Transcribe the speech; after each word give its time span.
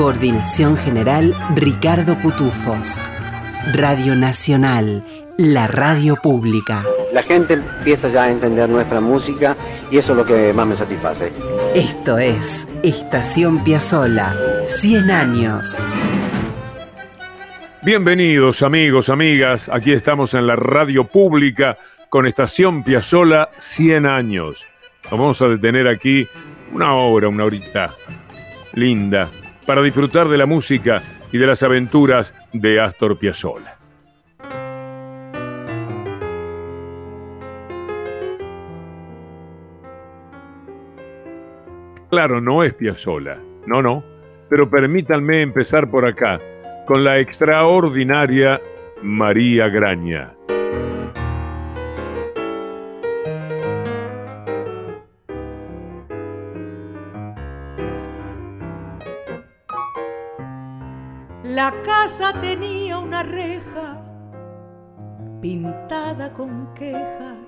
Coordinación 0.00 0.78
General 0.78 1.36
Ricardo 1.56 2.18
Cutufos. 2.20 2.98
Radio 3.74 4.16
Nacional, 4.16 5.04
la 5.36 5.66
radio 5.66 6.16
pública. 6.16 6.86
La 7.12 7.22
gente 7.22 7.52
empieza 7.52 8.08
ya 8.08 8.22
a 8.22 8.30
entender 8.30 8.66
nuestra 8.70 9.02
música 9.02 9.54
y 9.90 9.98
eso 9.98 10.12
es 10.12 10.16
lo 10.16 10.24
que 10.24 10.54
más 10.54 10.66
me 10.66 10.74
satisface. 10.74 11.30
Esto 11.74 12.16
es 12.16 12.66
Estación 12.82 13.62
Piazzola, 13.62 14.34
100 14.62 15.10
años. 15.10 15.76
Bienvenidos 17.82 18.62
amigos, 18.62 19.10
amigas, 19.10 19.68
aquí 19.70 19.92
estamos 19.92 20.32
en 20.32 20.46
la 20.46 20.56
radio 20.56 21.04
pública 21.04 21.76
con 22.08 22.26
Estación 22.26 22.82
Piazzola 22.84 23.50
100 23.58 24.06
años. 24.06 24.64
Nos 25.10 25.20
vamos 25.20 25.42
a 25.42 25.48
detener 25.48 25.86
aquí 25.86 26.26
una 26.72 26.94
hora, 26.94 27.28
una 27.28 27.44
horita 27.44 27.90
linda 28.72 29.28
para 29.70 29.82
disfrutar 29.82 30.26
de 30.26 30.36
la 30.36 30.46
música 30.46 31.00
y 31.30 31.38
de 31.38 31.46
las 31.46 31.62
aventuras 31.62 32.34
de 32.52 32.80
Astor 32.80 33.16
Piazzolla. 33.16 33.76
Claro, 42.10 42.40
no 42.40 42.64
es 42.64 42.74
Piazzolla, 42.74 43.38
no, 43.68 43.80
no, 43.80 44.02
pero 44.48 44.68
permítanme 44.68 45.40
empezar 45.40 45.88
por 45.88 46.04
acá, 46.04 46.40
con 46.88 47.04
la 47.04 47.20
extraordinaria 47.20 48.60
María 49.04 49.68
Graña. 49.68 50.32
La 61.54 61.74
casa 61.82 62.32
tenía 62.40 63.00
una 63.00 63.24
reja 63.24 64.00
pintada 65.42 66.32
con 66.32 66.72
quejas 66.74 67.42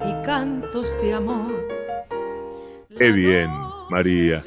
y 0.00 0.26
cantos 0.26 0.96
de 1.00 1.14
amor. 1.14 1.54
Qué 2.98 3.12
bien, 3.12 3.48
María. 3.88 4.42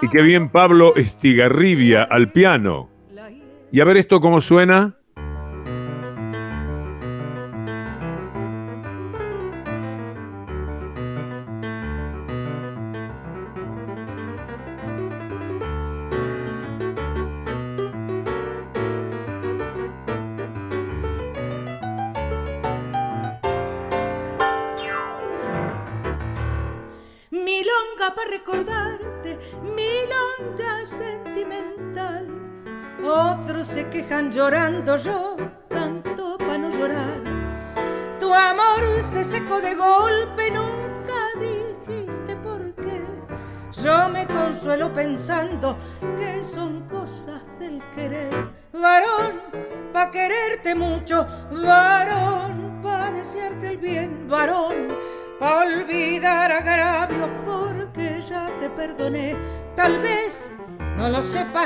Y 0.00 0.08
qué 0.08 0.22
bien 0.22 0.50
Pablo 0.50 0.94
Estigarribia 0.94 2.04
al 2.04 2.30
piano. 2.30 2.88
Y 3.72 3.80
a 3.80 3.84
ver 3.84 3.96
esto 3.96 4.20
cómo 4.20 4.40
suena. 4.40 4.94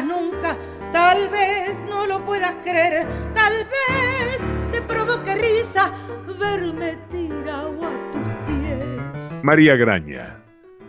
Nunca, 0.00 0.56
tal 0.92 1.28
vez 1.28 1.82
no 1.88 2.06
lo 2.06 2.24
puedas 2.24 2.54
creer, 2.64 3.06
tal 3.34 3.52
vez 3.64 4.40
te 4.72 4.82
provoque 4.82 5.34
risa 5.34 5.92
verme 6.38 6.90
a 6.90 8.12
tus 8.12 8.22
pies. 8.46 9.44
María 9.44 9.76
Graña, 9.76 10.36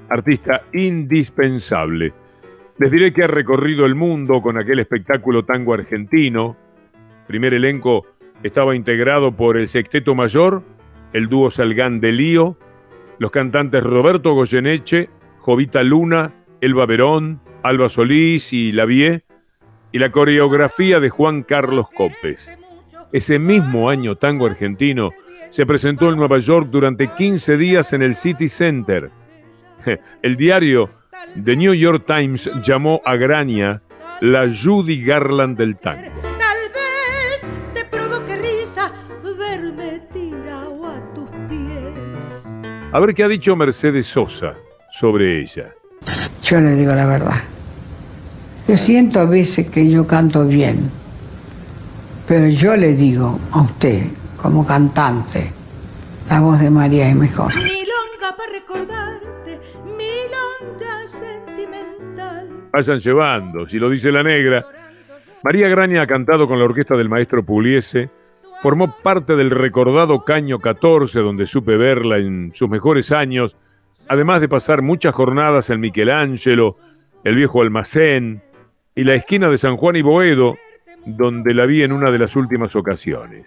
artista 0.09 0.63
indispensable. 0.73 2.13
Les 2.79 2.91
diré 2.91 3.11
que 3.11 3.23
ha 3.23 3.27
recorrido 3.27 3.85
el 3.85 3.95
mundo 3.95 4.41
con 4.41 4.57
aquel 4.57 4.79
espectáculo 4.79 5.45
tango 5.45 5.73
argentino. 5.73 6.55
Primer 7.27 7.53
elenco 7.53 8.05
estaba 8.43 8.75
integrado 8.75 9.31
por 9.31 9.57
el 9.57 9.67
Sexteto 9.67 10.13
Mayor, 10.13 10.63
el 11.13 11.27
dúo 11.27 11.49
Salgán 11.49 11.99
de 11.99 12.11
Lío, 12.11 12.57
los 13.19 13.31
cantantes 13.31 13.83
Roberto 13.83 14.33
Goyeneche, 14.33 15.09
Jovita 15.39 15.81
Luna, 15.81 16.33
Elba 16.61 16.85
Verón, 16.85 17.41
Alba 17.67 17.89
Solís 17.89 18.53
y 18.53 18.71
Lavie, 18.71 19.23
y 19.91 19.99
la 19.99 20.09
coreografía 20.09 21.01
de 21.01 21.09
Juan 21.09 21.43
Carlos 21.43 21.87
Copes. 21.93 22.49
Ese 23.11 23.39
mismo 23.39 23.89
año 23.89 24.15
tango 24.15 24.45
argentino 24.45 25.11
se 25.49 25.65
presentó 25.65 26.09
en 26.09 26.15
Nueva 26.15 26.39
York 26.39 26.69
durante 26.71 27.09
15 27.09 27.57
días 27.57 27.91
en 27.91 28.03
el 28.03 28.15
City 28.15 28.47
Center. 28.47 29.11
El 30.21 30.37
diario 30.37 30.89
The 31.43 31.57
New 31.57 31.73
York 31.73 32.05
Times 32.07 32.49
llamó 32.63 33.01
a 33.03 33.17
Graña 33.17 33.81
la 34.21 34.47
Judy 34.47 35.03
Garland 35.03 35.57
del 35.57 35.75
tango. 35.75 36.07
Tal 36.21 36.69
vez 36.73 37.47
te 37.73 37.83
provoque 37.83 38.37
risa 38.37 38.93
verme 39.37 39.99
tirado 40.13 40.87
a 40.87 41.13
tus 41.13 41.29
pies. 41.49 42.47
A 42.93 42.99
ver 43.01 43.13
qué 43.13 43.25
ha 43.25 43.27
dicho 43.27 43.57
Mercedes 43.57 44.07
Sosa 44.07 44.55
sobre 44.91 45.41
ella. 45.41 45.73
Yo 46.41 46.61
le 46.61 46.75
digo 46.75 46.93
la 46.93 47.05
verdad. 47.05 47.56
Yo 48.67 48.75
siento 48.75 49.21
a 49.21 49.25
veces 49.25 49.69
que 49.69 49.89
yo 49.89 50.05
canto 50.05 50.45
bien, 50.45 50.91
pero 52.27 52.49
yo 52.49 52.75
le 52.75 52.95
digo 52.95 53.39
a 53.53 53.61
usted, 53.61 54.07
como 54.35 54.67
cantante, 54.67 55.49
la 56.29 56.41
voz 56.41 56.59
de 56.59 56.69
María 56.69 57.07
es 57.07 57.15
mejor. 57.15 57.53
Milonga 57.55 58.35
para 58.37 58.51
recordarte, 58.51 59.61
milonga 59.85 61.07
sentimental. 61.07 62.49
Vayan 62.73 62.99
llevando, 62.99 63.69
si 63.69 63.79
lo 63.79 63.89
dice 63.89 64.11
la 64.11 64.21
negra. 64.21 64.65
María 65.43 65.69
Graña 65.69 66.01
ha 66.01 66.07
cantado 66.07 66.45
con 66.45 66.59
la 66.59 66.65
orquesta 66.65 66.97
del 66.97 67.07
maestro 67.07 67.45
Pugliese, 67.45 68.09
formó 68.61 68.93
parte 69.01 69.37
del 69.37 69.49
recordado 69.49 70.25
Caño 70.25 70.59
14, 70.59 71.21
donde 71.21 71.45
supe 71.45 71.77
verla 71.77 72.17
en 72.17 72.51
sus 72.51 72.67
mejores 72.67 73.13
años, 73.13 73.55
además 74.09 74.41
de 74.41 74.49
pasar 74.49 74.81
muchas 74.81 75.15
jornadas 75.15 75.69
en 75.69 75.79
Michelangelo, 75.79 76.75
el 77.23 77.35
viejo 77.35 77.61
almacén 77.61 78.41
y 78.97 79.03
la 79.03 79.13
esquina 79.13 79.47
de 79.47 79.59
San 79.59 79.77
Juan 79.77 79.95
y 79.95 80.01
Boedo, 80.01 80.57
donde 81.05 81.53
la 81.53 81.67
vi 81.67 81.83
en 81.83 81.91
una 81.91 82.09
de 82.09 82.17
las 82.17 82.35
últimas 82.35 82.75
ocasiones. 82.75 83.45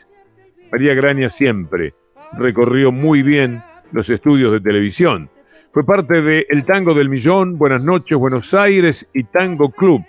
María 0.71 0.95
Graña 0.95 1.29
siempre 1.31 1.93
recorrió 2.39 2.93
muy 2.93 3.25
bien 3.25 3.61
los 3.91 4.09
estudios 4.09 4.53
de 4.53 4.61
televisión. 4.61 5.29
Fue 5.73 5.85
parte 5.85 6.23
de 6.23 6.47
El 6.51 6.65
Tango 6.65 6.95
del 6.95 7.09
Millón, 7.09 7.59
Buenas 7.59 7.83
noches, 7.83 8.17
Buenos 8.17 8.55
Aires 8.55 9.05
y 9.13 9.25
Tango 9.25 9.71
Club 9.71 10.03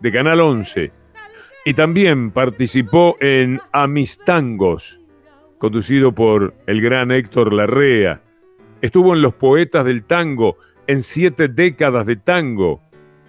de 0.00 0.10
Canal 0.10 0.40
11. 0.40 0.90
Y 1.66 1.74
también 1.74 2.30
participó 2.30 3.14
en 3.20 3.60
Amistangos, 3.72 4.98
conducido 5.58 6.12
por 6.12 6.54
el 6.66 6.80
gran 6.80 7.10
Héctor 7.10 7.52
Larrea. 7.52 8.22
Estuvo 8.80 9.14
en 9.14 9.20
Los 9.20 9.34
Poetas 9.34 9.84
del 9.84 10.04
Tango, 10.04 10.56
en 10.86 11.02
siete 11.02 11.48
décadas 11.48 12.06
de 12.06 12.16
tango. 12.16 12.87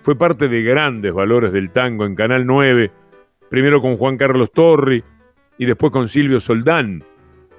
Fue 0.10 0.18
parte 0.18 0.48
de 0.48 0.64
grandes 0.64 1.14
valores 1.14 1.54
del 1.54 1.70
tango 1.70 2.04
en 2.04 2.16
Canal 2.16 2.44
9, 2.44 2.90
primero 3.48 3.80
con 3.80 3.96
Juan 3.96 4.18
Carlos 4.18 4.52
Torri 4.52 5.04
y 5.60 5.68
después 5.68 5.94
con 5.94 6.08
Silvio 6.08 6.40
Soldán. 6.40 7.04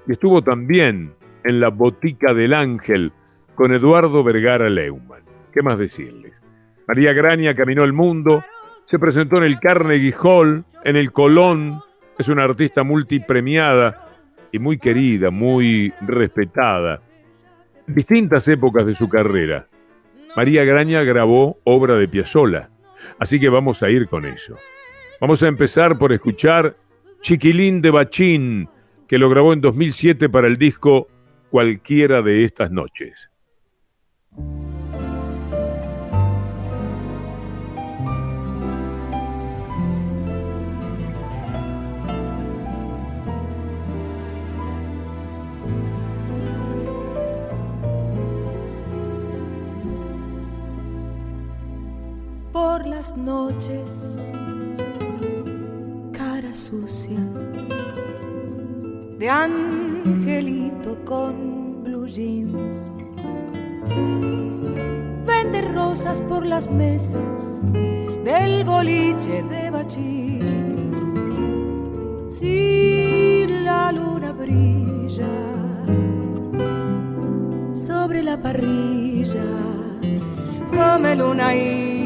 Y 0.05 0.11
estuvo 0.11 0.41
también 0.41 1.13
en 1.45 1.61
La 1.61 1.69
Botica 1.69 2.33
del 2.33 2.53
Ángel 2.53 3.13
con 3.55 3.73
Eduardo 3.73 4.21
Vergara 4.25 4.69
Leumann. 4.69 5.23
¿Qué 5.53 5.61
más 5.61 5.79
decirles? 5.79 6.41
María 6.89 7.13
Graña 7.13 7.55
caminó 7.55 7.85
el 7.85 7.93
mundo, 7.93 8.43
Se 8.83 8.99
presentó 8.99 9.37
en 9.37 9.43
el 9.43 9.57
Carnegie 9.57 10.13
Hall, 10.21 10.65
en 10.83 10.97
el 10.97 11.13
Colón. 11.13 11.79
Es 12.19 12.27
una 12.27 12.43
artista 12.43 12.83
multipremiada 12.83 14.09
y 14.51 14.59
muy 14.59 14.77
querida, 14.77 15.31
muy 15.31 15.93
respetada. 16.01 16.99
Distintas 17.87 18.45
épocas 18.49 18.85
de 18.85 18.93
su 18.93 19.07
carrera, 19.07 19.67
María 20.35 20.63
Graña 20.63 21.03
grabó 21.03 21.59
obra 21.63 21.95
de 21.95 22.07
Piazzolla. 22.07 22.69
Así 23.19 23.39
que 23.39 23.49
vamos 23.49 23.83
a 23.83 23.89
ir 23.89 24.07
con 24.07 24.25
eso. 24.25 24.55
Vamos 25.19 25.43
a 25.43 25.47
empezar 25.47 25.97
por 25.97 26.11
escuchar 26.13 26.75
Chiquilín 27.21 27.81
de 27.81 27.91
Bachín, 27.91 28.69
que 29.07 29.17
lo 29.17 29.29
grabó 29.29 29.53
en 29.53 29.61
2007 29.61 30.29
para 30.29 30.47
el 30.47 30.57
disco 30.57 31.07
Cualquiera 31.51 32.21
de 32.21 32.45
estas 32.45 32.71
noches. 32.71 33.29
Las 53.01 53.17
noches, 53.17 53.91
cara 56.11 56.53
sucia, 56.53 57.17
de 59.17 59.27
angelito 59.27 60.95
con 61.03 61.83
blue 61.83 62.07
jeans. 62.07 62.91
Vende 65.25 65.61
rosas 65.73 66.21
por 66.29 66.45
las 66.45 66.69
mesas 66.69 67.39
del 68.23 68.63
boliche 68.65 69.41
de 69.49 69.71
bachín. 69.71 70.41
Si 72.29 73.47
la 73.63 73.91
luna 73.91 74.31
brilla 74.31 75.33
sobre 77.73 78.21
la 78.21 78.39
parrilla, 78.39 79.47
come 80.71 81.15
luna 81.15 81.55
y 81.55 82.00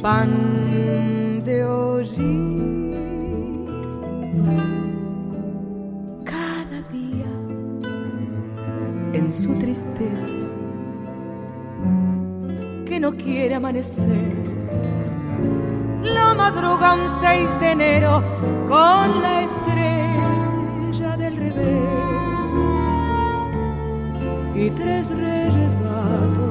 pan 0.00 1.42
de. 1.44 1.58
Cada 6.24 6.78
día 6.92 7.32
en 9.12 9.32
su 9.32 9.54
tristeza 9.58 10.36
que 12.86 13.00
no 13.00 13.12
quiere 13.16 13.54
amanecer. 13.54 14.36
La 16.02 16.34
madruga 16.34 16.94
un 16.94 17.08
6 17.20 17.60
de 17.60 17.70
enero 17.70 18.22
con 18.68 19.22
la 19.22 19.42
estrella 19.42 21.16
del 21.16 21.36
revés 21.36 21.88
y 24.54 24.70
tres 24.70 25.08
reyes 25.08 25.74
gatos 25.74 26.48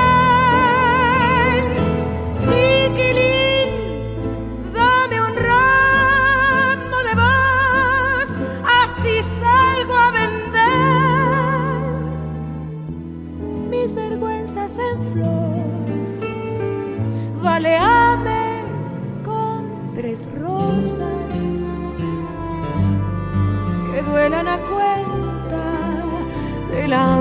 Del 26.90 27.19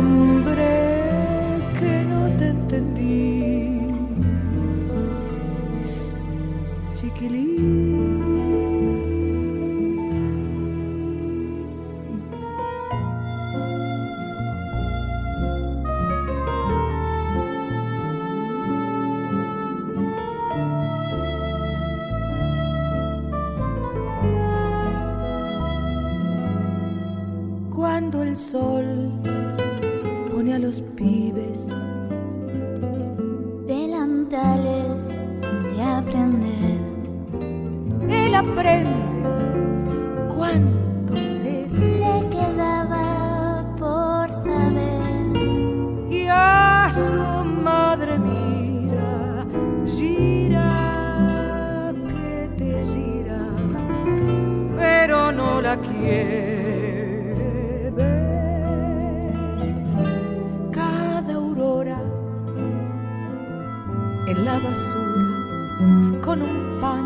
basura 64.58 66.20
con 66.20 66.42
un 66.42 66.80
pan 66.80 67.04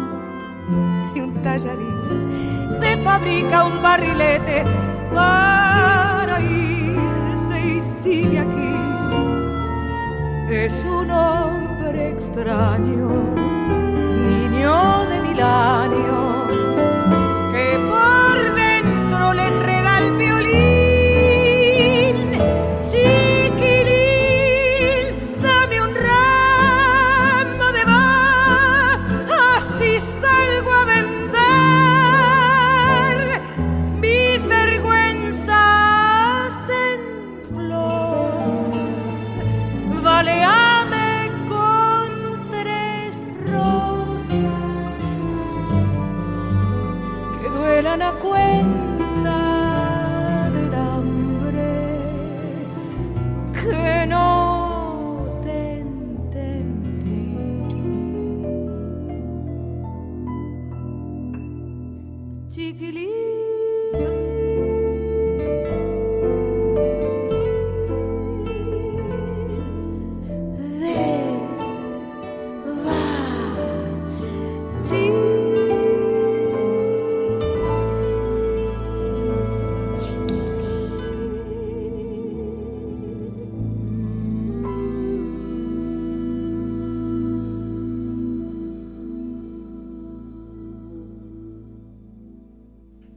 y 1.14 1.20
un 1.20 1.34
tallarín. 1.42 2.72
Se 2.80 2.96
fabrica 2.98 3.64
un 3.64 3.82
barrilete 3.82 4.64
para 5.14 6.40
irse 6.40 7.60
y 7.60 7.80
sigue 8.02 8.38
aquí. 8.38 8.74
Es 10.50 10.84
un 10.84 11.10
hombre 11.10 12.10
extraño, 12.10 13.08
niño 14.28 15.06
de 15.06 15.20
mil 15.20 15.40
años, 15.40 16.50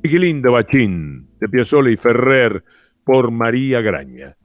qué 0.09 0.19
linda 0.19 0.49
Bachín, 0.49 1.27
de 1.39 1.47
Piazzolla 1.47 1.89
y 1.89 1.97
Ferrer, 1.97 2.63
por 3.03 3.31
María 3.31 3.81
Graña. 3.81 4.35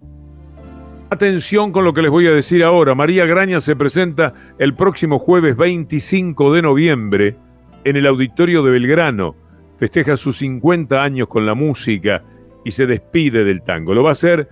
Atención 1.10 1.72
con 1.72 1.84
lo 1.84 1.92
que 1.92 2.02
les 2.02 2.10
voy 2.10 2.26
a 2.28 2.32
decir 2.32 2.62
ahora. 2.62 2.94
María 2.94 3.26
Graña 3.26 3.60
se 3.60 3.74
presenta 3.74 4.32
el 4.58 4.74
próximo 4.74 5.18
jueves 5.18 5.56
25 5.56 6.54
de 6.54 6.62
noviembre 6.62 7.36
en 7.84 7.96
el 7.96 8.06
Auditorio 8.06 8.62
de 8.62 8.70
Belgrano. 8.70 9.34
Festeja 9.78 10.16
sus 10.16 10.38
50 10.38 11.02
años 11.02 11.28
con 11.28 11.46
la 11.46 11.54
música 11.54 12.22
y 12.64 12.70
se 12.70 12.86
despide 12.86 13.44
del 13.44 13.62
tango. 13.62 13.94
Lo 13.94 14.04
va 14.04 14.10
a 14.10 14.12
hacer 14.12 14.48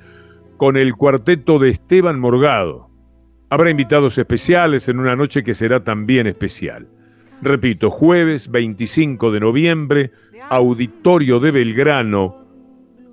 con 0.57 0.77
el 0.77 0.95
cuarteto 0.95 1.59
de 1.59 1.71
Esteban 1.71 2.19
Morgado. 2.19 2.89
Habrá 3.51 3.71
invitados 3.71 4.19
especiales 4.19 4.89
en 4.89 4.99
una 4.99 5.15
noche 5.15 5.45
que 5.45 5.55
será 5.55 5.85
también 5.85 6.27
especial. 6.27 6.89
Repito, 7.41 7.91
jueves 7.91 8.51
25 8.51 9.31
de 9.31 9.41
noviembre, 9.41 10.11
Auditorio 10.51 11.41
de 11.41 11.51
Belgrano, 11.51 12.35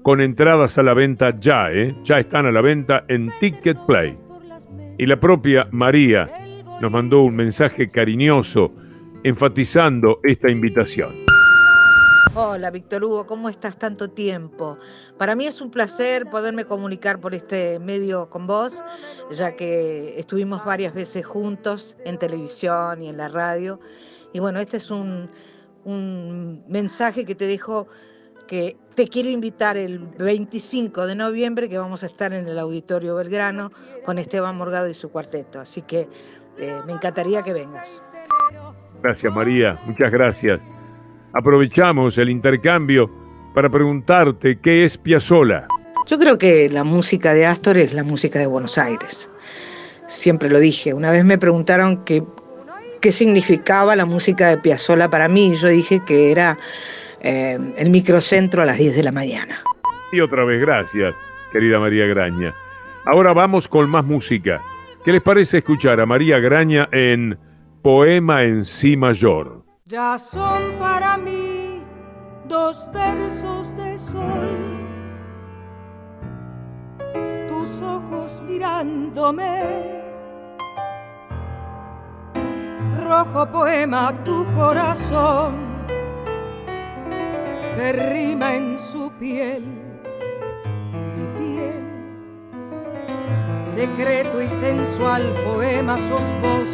con 0.03 0.21
entradas 0.21 0.77
a 0.77 0.83
la 0.83 0.93
venta 0.93 1.37
ya, 1.37 1.69
¿eh? 1.69 1.93
ya 2.05 2.19
están 2.19 2.45
a 2.45 2.51
la 2.51 2.61
venta 2.61 3.03
en 3.09 3.29
Ticket 3.41 3.77
Play. 3.85 4.17
Y 4.97 5.05
la 5.05 5.19
propia 5.19 5.67
María 5.71 6.31
nos 6.79 6.89
mandó 6.93 7.23
un 7.23 7.35
mensaje 7.35 7.89
cariñoso 7.89 8.71
enfatizando 9.25 10.19
esta 10.23 10.49
invitación. 10.49 11.13
Hola 12.35 12.71
Víctor 12.71 13.03
Hugo, 13.03 13.25
¿cómo 13.25 13.49
estás 13.49 13.77
tanto 13.77 14.09
tiempo? 14.09 14.77
Para 15.17 15.35
mí 15.35 15.45
es 15.45 15.59
un 15.59 15.71
placer 15.71 16.27
poderme 16.27 16.63
comunicar 16.63 17.19
por 17.19 17.35
este 17.35 17.79
medio 17.79 18.29
con 18.29 18.47
vos, 18.47 18.81
ya 19.31 19.57
que 19.57 20.17
estuvimos 20.17 20.63
varias 20.63 20.93
veces 20.93 21.25
juntos 21.25 21.97
en 22.05 22.17
televisión 22.17 23.03
y 23.03 23.09
en 23.09 23.17
la 23.17 23.27
radio. 23.27 23.81
Y 24.31 24.39
bueno, 24.39 24.59
este 24.59 24.77
es 24.77 24.89
un, 24.89 25.29
un 25.85 26.63
mensaje 26.67 27.25
que 27.25 27.35
te 27.35 27.47
dejo 27.47 27.87
que 28.47 28.77
te 28.93 29.07
quiero 29.07 29.29
invitar 29.29 29.77
el 29.77 29.99
25 29.99 31.07
de 31.07 31.15
noviembre, 31.15 31.67
que 31.67 31.77
vamos 31.77 32.03
a 32.03 32.05
estar 32.05 32.33
en 32.33 32.47
el 32.47 32.59
Auditorio 32.59 33.15
Belgrano 33.15 33.71
con 34.05 34.17
Esteban 34.17 34.55
Morgado 34.55 34.87
y 34.87 34.93
su 34.93 35.09
cuarteto. 35.09 35.59
Así 35.59 35.81
que 35.81 36.07
eh, 36.57 36.79
me 36.85 36.93
encantaría 36.93 37.41
que 37.41 37.53
vengas. 37.53 38.01
Gracias 39.01 39.33
María, 39.33 39.79
muchas 39.85 40.11
gracias. 40.11 40.59
Aprovechamos 41.33 42.17
el 42.17 42.29
intercambio 42.29 43.09
para 43.53 43.69
preguntarte 43.69 44.59
qué 44.59 44.85
es 44.85 44.97
Piazzola. 44.97 45.67
Yo 46.07 46.17
creo 46.19 46.37
que 46.37 46.69
la 46.69 46.83
música 46.83 47.33
de 47.33 47.45
Astor 47.45 47.77
es 47.77 47.93
la 47.93 48.03
música 48.03 48.39
de 48.39 48.45
Buenos 48.45 48.77
Aires. 48.77 49.29
Siempre 50.07 50.49
lo 50.49 50.59
dije. 50.59 50.93
Una 50.93 51.11
vez 51.11 51.25
me 51.25 51.37
preguntaron 51.37 52.03
qué, 52.05 52.23
qué 53.05 53.11
significaba 53.11 53.95
la 53.95 54.07
música 54.07 54.47
de 54.47 54.57
Piazzola 54.57 55.07
para 55.11 55.27
mí. 55.27 55.55
Yo 55.55 55.67
dije 55.67 56.01
que 56.07 56.31
era 56.31 56.57
eh, 57.19 57.55
el 57.77 57.91
microcentro 57.91 58.63
a 58.63 58.65
las 58.65 58.79
10 58.79 58.95
de 58.95 59.03
la 59.03 59.11
mañana. 59.11 59.59
Y 60.11 60.21
otra 60.21 60.43
vez, 60.43 60.59
gracias, 60.59 61.13
querida 61.51 61.79
María 61.79 62.07
Graña. 62.07 62.51
Ahora 63.05 63.31
vamos 63.31 63.67
con 63.67 63.87
más 63.91 64.05
música. 64.05 64.59
¿Qué 65.03 65.11
les 65.11 65.21
parece 65.21 65.59
escuchar 65.59 65.99
a 65.99 66.07
María 66.07 66.39
Graña 66.39 66.89
en 66.91 67.37
Poema 67.83 68.41
en 68.41 68.65
Si 68.65 68.97
mayor? 68.97 69.63
Ya 69.85 70.17
son 70.17 70.79
para 70.79 71.15
mí 71.19 71.83
dos 72.47 72.89
versos 72.91 73.77
de 73.77 73.99
sol, 73.99 74.49
tus 77.49 77.81
ojos 77.81 78.41
mirándome, 78.47 80.04
rojo 83.05 83.45
poema 83.51 84.13
tu 84.23 84.45
corazón 84.55 85.53
que 87.75 87.91
rima 87.91 88.55
en 88.55 88.79
su 88.79 89.11
piel, 89.19 89.63
mi 91.15 91.25
piel. 91.37 91.73
Secreto 93.65 94.41
y 94.41 94.47
sensual 94.47 95.33
poema 95.43 95.97
sos 96.07 96.23
vos, 96.41 96.71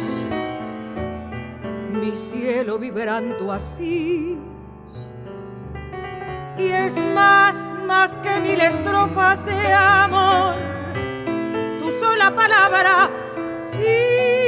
mi 2.00 2.12
cielo 2.14 2.78
vibrando 2.78 3.52
así. 3.52 4.38
Y 6.56 6.66
es 6.68 6.96
más, 7.14 7.56
más 7.86 8.16
que 8.18 8.40
mil 8.40 8.60
estrofas 8.60 9.44
de 9.44 9.72
amor, 9.72 10.54
tu 11.80 11.90
sola 11.90 12.34
palabra, 12.34 13.10
sí. 13.70 14.41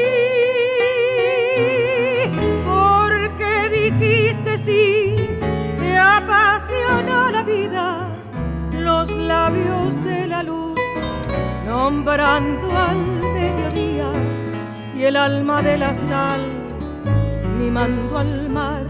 Los 9.04 9.16
labios 9.18 10.02
de 10.02 10.26
la 10.26 10.42
luz, 10.42 10.78
nombrando 11.66 12.70
al 12.74 12.96
mediodía, 13.34 14.10
y 14.94 15.02
el 15.02 15.16
alma 15.16 15.60
de 15.62 15.76
la 15.76 15.92
sal, 15.92 16.40
mimando 17.58 18.18
al 18.18 18.48
mar, 18.48 18.86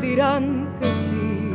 dirán 0.00 0.68
que 0.78 0.86
sí. 1.06 1.50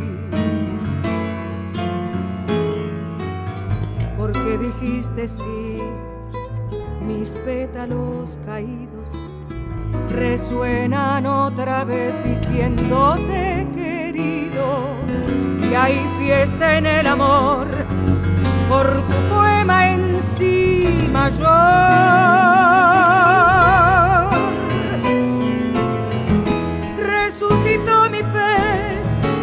Porque 4.18 4.58
dijiste 4.58 5.28
sí, 5.28 5.78
mis 7.08 7.30
pétalos 7.46 8.38
caídos 8.46 9.12
resuenan 10.10 11.26
otra 11.26 11.86
vez 11.86 12.22
diciéndote 12.24 13.66
querido 13.76 14.88
que 15.62 15.78
hay 15.78 16.13
fiesta 16.24 16.78
en 16.78 16.86
el 16.86 17.06
amor 17.06 17.68
por 18.70 18.88
tu 19.10 19.18
poema 19.30 19.94
en 19.94 20.22
sí. 20.22 21.10
Resucitó 26.98 28.10
mi 28.10 28.22
fe, 28.36 29.02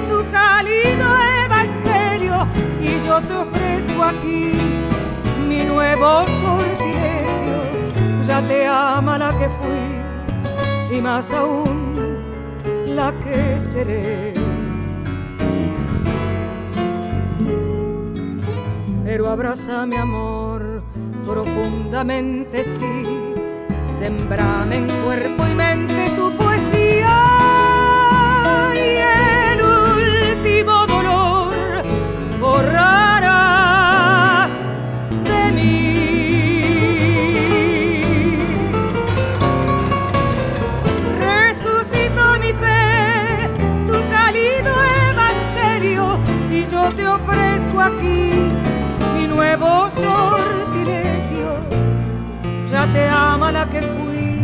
tu 0.09 0.19
cálido 0.31 1.07
evangelio 1.45 2.47
y 2.81 3.07
yo 3.07 3.21
te 3.29 3.35
ofrezco 3.35 4.03
aquí 4.03 4.53
mi 5.49 5.65
nuevo 5.65 6.25
sortilegio. 6.43 7.59
Ya 8.27 8.41
te 8.47 8.67
ama 8.67 9.19
la 9.19 9.31
que 9.39 9.49
fui 9.59 10.97
y 10.97 11.01
más 11.03 11.31
aún 11.33 11.95
la 12.87 13.13
que 13.23 13.61
seré. 13.61 14.60
Pero 19.11 19.29
abraza 19.29 19.87
mi 19.87 19.97
amor 19.97 20.85
profundamente, 21.27 22.63
sí, 22.63 23.03
sembrame 23.99 24.77
en 24.77 24.87
cuerpo 25.03 25.49
y 25.49 25.55
mente 25.57 26.11
tu 26.11 26.33
poesía 26.37 27.19
y 28.73 28.99
el 29.51 29.63
último 29.63 30.87
dolor 30.87 31.53
nuevo 49.57 49.91
sortilegio. 49.91 51.49
Ya 52.71 52.87
te 52.93 53.09
ama 53.09 53.51
la 53.51 53.69
que 53.69 53.83
fui 53.83 54.39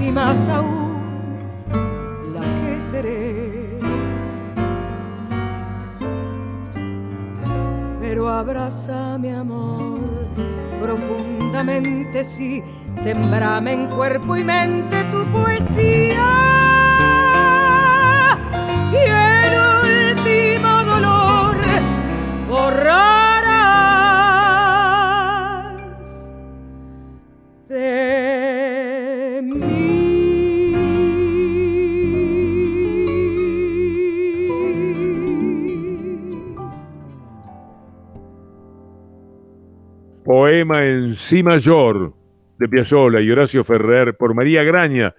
y 0.00 0.10
más 0.10 0.48
aún 0.48 1.02
la 2.32 2.40
que 2.40 2.80
seré. 2.80 3.78
Pero 8.00 8.28
abraza 8.28 9.18
mi 9.18 9.30
amor 9.30 10.28
profundamente, 10.80 12.24
sí, 12.24 12.62
sembrame 13.02 13.72
en 13.72 13.88
cuerpo 13.88 14.36
y 14.36 14.44
mente 14.44 15.04
tu 15.12 15.26
poesía. 15.26 16.24
Y 18.92 18.96
el 18.96 20.14
último 20.14 20.84
dolor 20.84 21.56
borrarás 22.48 23.13
Poema 40.54 40.86
en 40.86 41.16
Si 41.16 41.42
mayor 41.42 42.14
de 42.60 42.68
Piazzolla 42.68 43.20
y 43.20 43.28
Horacio 43.28 43.64
Ferrer 43.64 44.16
por 44.16 44.34
María 44.34 44.62
Graña, 44.62 45.12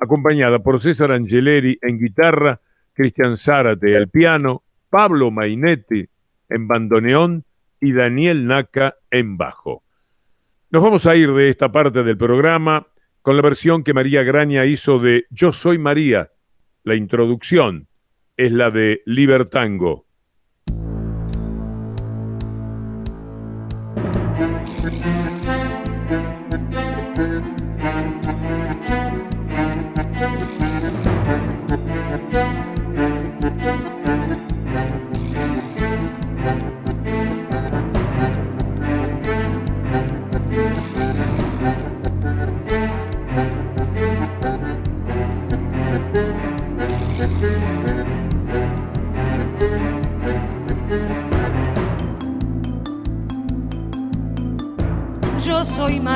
acompañada 0.00 0.58
por 0.58 0.82
César 0.82 1.12
Angeleri 1.12 1.78
en 1.80 1.96
guitarra, 1.96 2.60
Cristian 2.92 3.38
Zárate 3.38 3.96
al 3.96 4.08
piano, 4.08 4.64
Pablo 4.88 5.30
Mainetti 5.30 6.08
en 6.48 6.66
bandoneón 6.66 7.44
y 7.80 7.92
Daniel 7.92 8.48
Naca 8.48 8.96
en 9.12 9.36
bajo. 9.36 9.84
Nos 10.70 10.82
vamos 10.82 11.06
a 11.06 11.14
ir 11.14 11.32
de 11.34 11.50
esta 11.50 11.70
parte 11.70 12.02
del 12.02 12.18
programa 12.18 12.88
con 13.22 13.36
la 13.36 13.42
versión 13.42 13.84
que 13.84 13.94
María 13.94 14.24
Graña 14.24 14.66
hizo 14.66 14.98
de 14.98 15.26
Yo 15.30 15.52
soy 15.52 15.78
María. 15.78 16.30
La 16.82 16.96
introducción 16.96 17.86
es 18.36 18.50
la 18.50 18.72
de 18.72 19.02
Libertango. 19.06 20.06
Yo 24.82 25.29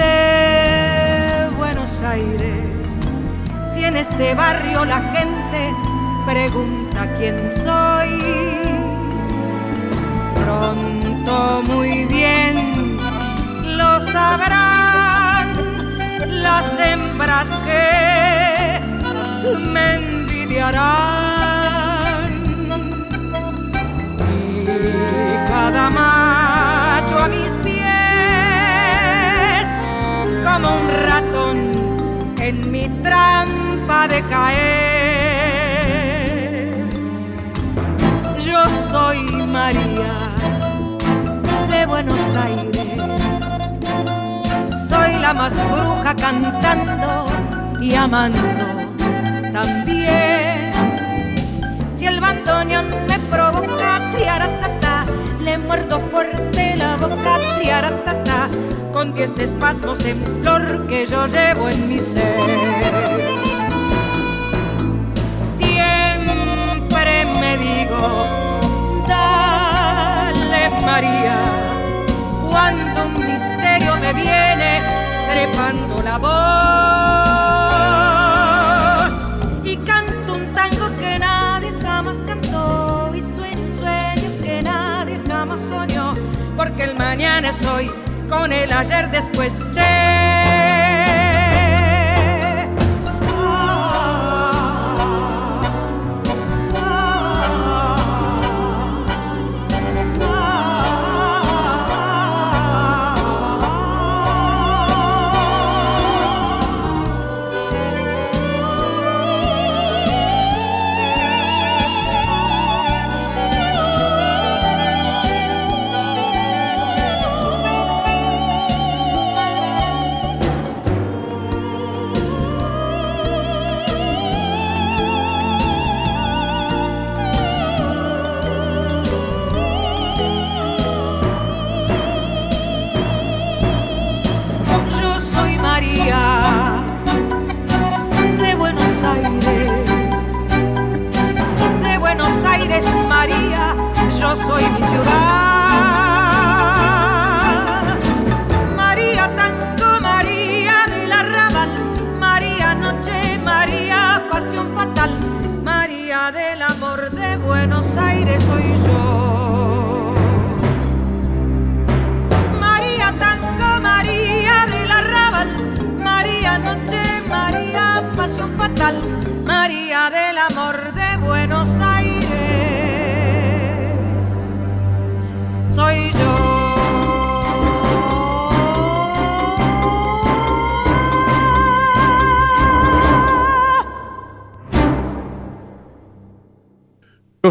de 0.00 1.50
Buenos 1.56 2.02
Aires. 2.02 2.64
Si 3.72 3.84
en 3.84 3.96
este 3.96 4.34
barrio 4.34 4.84
la 4.84 5.00
gente 5.14 5.60
pregunta 6.26 7.00
quién 7.16 7.36
soy, 7.64 8.12
pronto 10.42 11.62
muy 11.72 12.04
bien 12.06 12.96
lo 13.78 14.00
sabrán 14.12 15.46
las 16.46 16.66
hembras 16.78 17.48
que 17.66 18.80
me 19.74 19.86
envidiarán. 19.96 21.10
Y 24.62 25.46
cada 25.46 25.90
macho 25.90 26.29
en 32.50 32.72
mi 32.72 32.88
trampa 33.04 34.08
de 34.08 34.20
caer. 34.22 35.60
Yo 38.46 38.60
soy 38.90 39.20
María 39.56 40.14
de 41.70 41.80
Buenos 41.86 42.22
Aires. 42.46 42.88
Soy 44.88 45.12
la 45.24 45.32
más 45.32 45.54
bruja 45.72 46.12
cantando 46.26 47.26
y 47.80 47.94
amando 47.94 48.48
también. 49.52 50.72
Si 51.96 52.04
el 52.06 52.20
bandoneón 52.20 53.09
muerdo 55.70 56.00
fuerte 56.10 56.74
la 56.74 56.96
boca 56.96 57.38
triaratata, 57.56 58.48
con 58.92 59.14
diez 59.14 59.38
espasmos 59.38 60.04
en 60.04 60.18
flor 60.42 60.88
que 60.88 61.06
yo 61.06 61.28
llevo 61.28 61.68
en 61.68 61.88
mi 61.88 62.00
ser. 62.00 63.20
Siempre 65.56 67.24
me 67.40 67.56
digo, 67.56 68.26
dale 69.06 70.70
María, 70.84 71.38
cuando 72.48 73.06
un 73.06 73.14
misterio 73.14 73.94
me 74.00 74.12
viene 74.12 74.82
trepando 75.30 76.02
la 76.02 76.18
voz 76.18 77.29
porque 86.60 86.82
el 86.82 86.94
mañana 86.94 87.48
es 87.48 87.66
hoy. 87.66 87.90
Con 88.28 88.52
el 88.52 88.70
ayer 88.70 89.10
después 89.10 89.50
che 89.72 90.19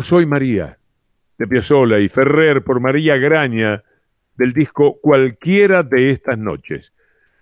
Soy 0.03 0.25
María, 0.25 0.77
de 1.37 1.47
Piazzolla 1.47 1.99
y 1.99 2.09
Ferrer 2.09 2.63
por 2.63 2.79
María 2.79 3.17
Graña, 3.17 3.83
del 4.35 4.53
disco 4.53 4.99
Cualquiera 5.01 5.83
de 5.83 6.11
estas 6.11 6.37
noches. 6.37 6.93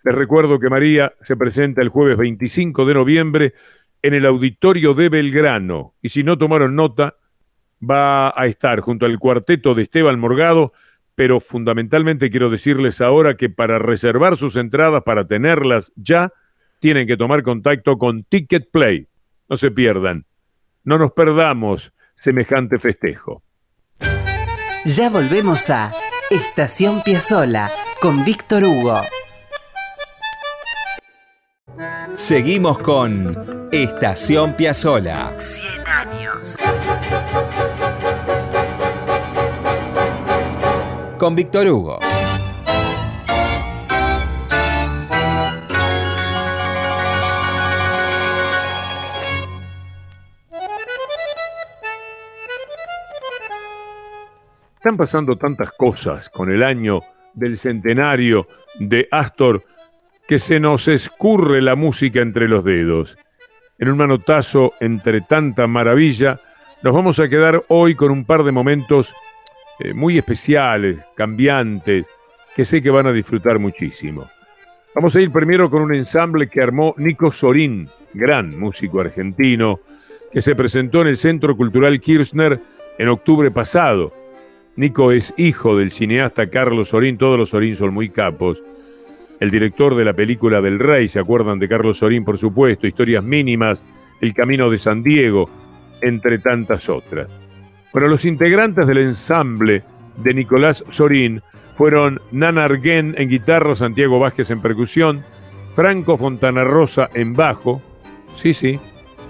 Les 0.03 0.15
recuerdo 0.15 0.59
que 0.59 0.69
María 0.69 1.13
se 1.21 1.35
presenta 1.35 1.81
el 1.81 1.89
jueves 1.89 2.17
25 2.17 2.85
de 2.85 2.93
noviembre 2.93 3.53
en 4.01 4.13
el 4.13 4.25
Auditorio 4.25 4.93
de 4.93 5.09
Belgrano. 5.09 5.93
Y 6.01 6.09
si 6.09 6.23
no 6.23 6.37
tomaron 6.37 6.75
nota, 6.75 7.15
va 7.81 8.33
a 8.35 8.47
estar 8.47 8.79
junto 8.79 9.05
al 9.05 9.19
cuarteto 9.19 9.75
de 9.75 9.83
Esteban 9.83 10.19
Morgado, 10.19 10.73
pero 11.15 11.39
fundamentalmente 11.39 12.29
quiero 12.29 12.49
decirles 12.49 13.01
ahora 13.01 13.35
que 13.35 13.49
para 13.49 13.79
reservar 13.79 14.37
sus 14.37 14.55
entradas, 14.55 15.03
para 15.03 15.27
tenerlas 15.27 15.91
ya, 15.95 16.31
tienen 16.79 17.07
que 17.07 17.17
tomar 17.17 17.43
contacto 17.43 17.97
con 17.97 18.23
Ticket 18.23 18.71
Play. 18.71 19.07
No 19.49 19.57
se 19.57 19.71
pierdan. 19.71 20.25
No 20.83 20.97
nos 20.97 21.11
perdamos 21.11 21.91
semejante 22.17 22.80
festejo. 22.80 23.43
Ya 24.86 25.10
volvemos 25.10 25.69
a 25.69 25.91
Estación 26.30 27.01
Piazzola 27.03 27.71
con 28.01 28.25
Víctor 28.25 28.63
Hugo. 28.63 29.01
Seguimos 32.15 32.80
con 32.80 33.69
Estación 33.71 34.53
Piazzola. 34.53 35.32
100 35.38 35.88
años. 35.88 36.58
Con 41.19 41.36
Víctor 41.36 41.67
Hugo. 41.67 41.99
Están 54.77 54.95
pasando 54.95 55.35
tantas 55.37 55.71
cosas 55.71 56.29
con 56.29 56.51
el 56.51 56.61
año 56.61 56.99
del 57.33 57.57
centenario 57.57 58.47
de 58.79 59.07
Astor 59.09 59.63
que 60.27 60.37
se 60.37 60.59
nos 60.59 60.87
escurre 60.87 61.63
la 61.63 61.75
música 61.75 62.21
entre 62.21 62.47
los 62.47 62.63
dedos. 62.63 63.17
En 63.79 63.89
un 63.89 63.97
manotazo 63.97 64.73
entre 64.79 65.21
tanta 65.21 65.65
maravilla, 65.65 66.39
nos 66.83 66.93
vamos 66.93 67.19
a 67.19 67.27
quedar 67.27 67.63
hoy 67.69 67.95
con 67.95 68.11
un 68.11 68.23
par 68.23 68.43
de 68.43 68.51
momentos 68.51 69.15
eh, 69.79 69.95
muy 69.95 70.19
especiales, 70.19 70.99
cambiantes, 71.15 72.05
que 72.55 72.63
sé 72.63 72.79
que 72.79 72.91
van 72.91 73.07
a 73.07 73.13
disfrutar 73.13 73.57
muchísimo. 73.57 74.29
Vamos 74.93 75.15
a 75.15 75.21
ir 75.21 75.31
primero 75.31 75.71
con 75.71 75.81
un 75.81 75.95
ensamble 75.95 76.47
que 76.47 76.61
armó 76.61 76.93
Nico 76.97 77.31
Sorín, 77.31 77.89
gran 78.13 78.59
músico 78.59 79.01
argentino, 79.01 79.79
que 80.31 80.41
se 80.41 80.55
presentó 80.55 81.01
en 81.01 81.07
el 81.07 81.17
Centro 81.17 81.57
Cultural 81.57 81.99
Kirchner 81.99 82.59
en 82.99 83.07
octubre 83.09 83.49
pasado. 83.49 84.13
Nico 84.77 85.11
es 85.11 85.33
hijo 85.37 85.75
del 85.75 85.89
cineasta 85.89 86.51
Carlos 86.51 86.89
Sorín, 86.89 87.17
todos 87.17 87.37
los 87.37 87.49
Sorín 87.49 87.75
son 87.75 87.95
muy 87.95 88.09
capos. 88.09 88.61
El 89.39 89.49
director 89.49 89.95
de 89.95 90.05
la 90.05 90.13
película 90.13 90.61
del 90.61 90.77
Rey, 90.77 91.07
¿se 91.07 91.19
acuerdan 91.19 91.57
de 91.57 91.67
Carlos 91.67 91.97
Sorín, 91.97 92.23
por 92.23 92.37
supuesto? 92.37 92.85
Historias 92.85 93.23
mínimas, 93.23 93.81
El 94.21 94.35
Camino 94.35 94.69
de 94.69 94.77
San 94.77 95.01
Diego, 95.01 95.49
entre 96.03 96.37
tantas 96.37 96.89
otras. 96.89 97.27
Bueno, 97.91 98.07
los 98.07 98.23
integrantes 98.23 98.85
del 98.85 98.99
ensamble 98.99 99.81
de 100.17 100.35
Nicolás 100.35 100.83
Sorín 100.91 101.41
fueron 101.75 102.21
Nana 102.31 102.65
Arguén 102.65 103.15
en 103.17 103.29
guitarra, 103.29 103.73
Santiago 103.73 104.19
Vázquez 104.19 104.51
en 104.51 104.61
percusión, 104.61 105.23
Franco 105.73 106.17
Fontana 106.17 106.63
Rosa 106.63 107.09
en 107.15 107.33
bajo, 107.33 107.81
sí, 108.35 108.53
sí, 108.53 108.79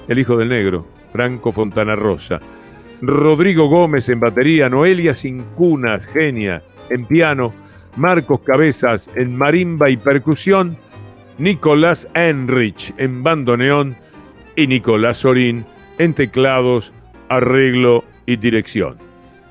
el 0.10 0.19
hijo 0.19 0.36
del 0.36 0.49
negro, 0.49 0.86
Franco 1.13 1.53
Fontana 1.53 1.95
Rosa, 1.95 2.41
Rodrigo 3.01 3.67
Gómez 3.67 4.10
en 4.10 4.19
batería, 4.19 4.69
Noelia 4.69 5.13
Cincunas, 5.13 6.05
genia, 6.07 6.62
en 6.89 7.05
piano, 7.05 7.53
Marcos 7.95 8.41
Cabezas 8.41 9.10
en 9.15 9.36
marimba 9.36 9.89
y 9.89 9.97
percusión, 9.97 10.77
Nicolás 11.38 12.07
Enrich 12.15 12.93
en 12.97 13.21
bandoneón 13.21 13.95
y 14.55 14.67
Nicolás 14.67 15.19
Sorín 15.19 15.65
en 15.99 16.13
teclados, 16.13 16.91
arreglo 17.29 18.03
y 18.25 18.38
dirección. 18.38 18.97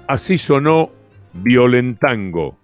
Así 0.09 0.39
sonó 0.39 0.91
Violentango. 1.33 2.57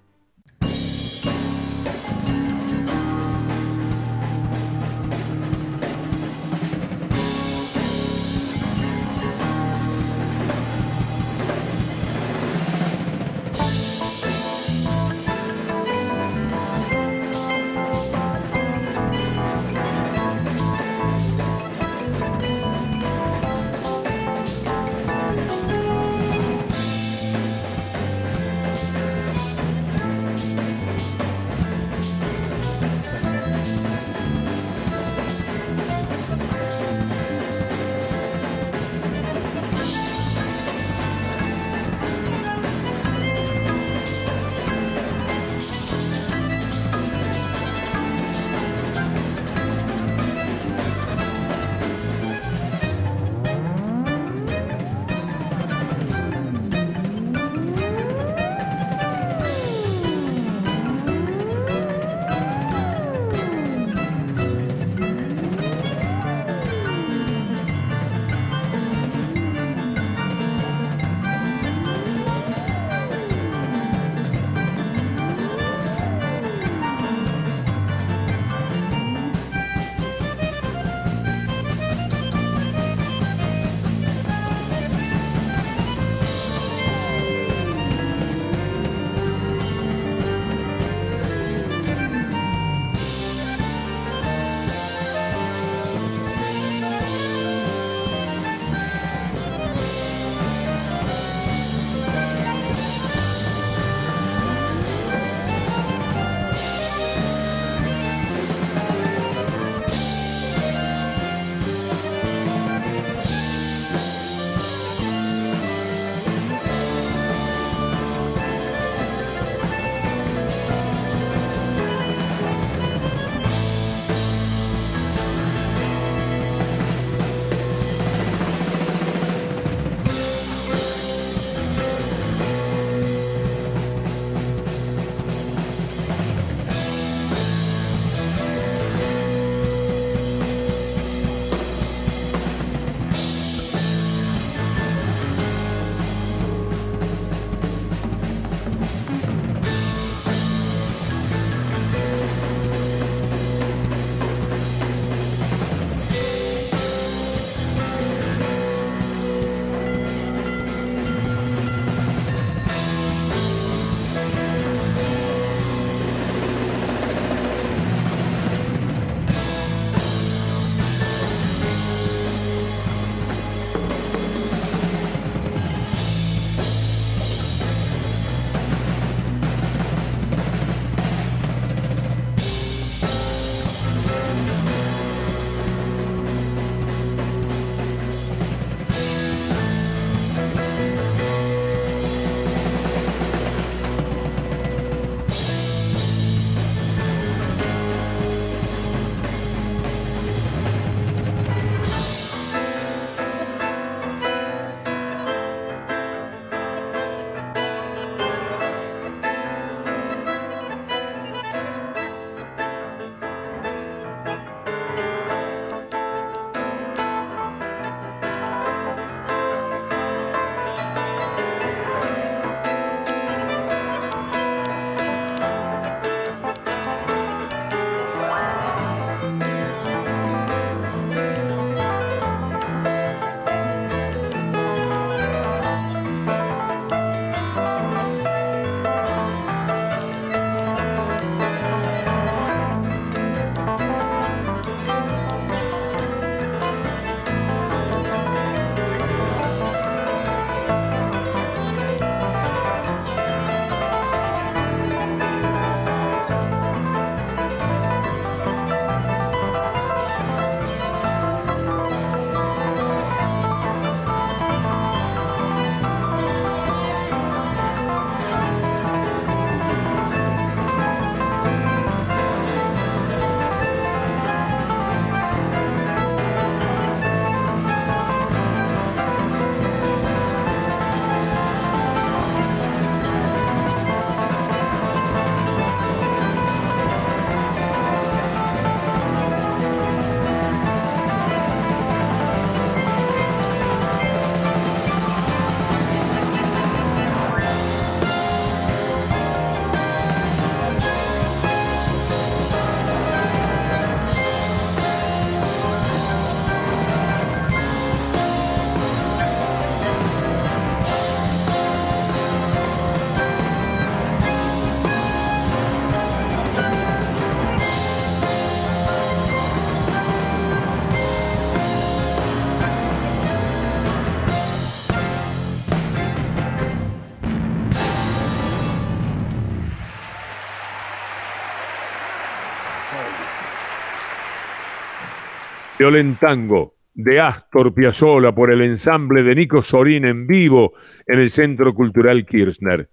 Violent 335.83 336.21
Tango 336.21 336.77
de 336.95 337.19
Astor 337.19 337.75
Piazzolla 337.75 338.33
por 338.33 338.53
el 338.53 338.63
ensamble 338.63 339.25
de 339.25 339.35
Nico 339.35 339.65
Sorín 339.65 340.05
en 340.05 340.29
vivo 340.29 340.75
en 341.09 341.19
el 341.19 341.29
Centro 341.29 341.75
Cultural 341.75 342.25
Kirchner. 342.25 342.89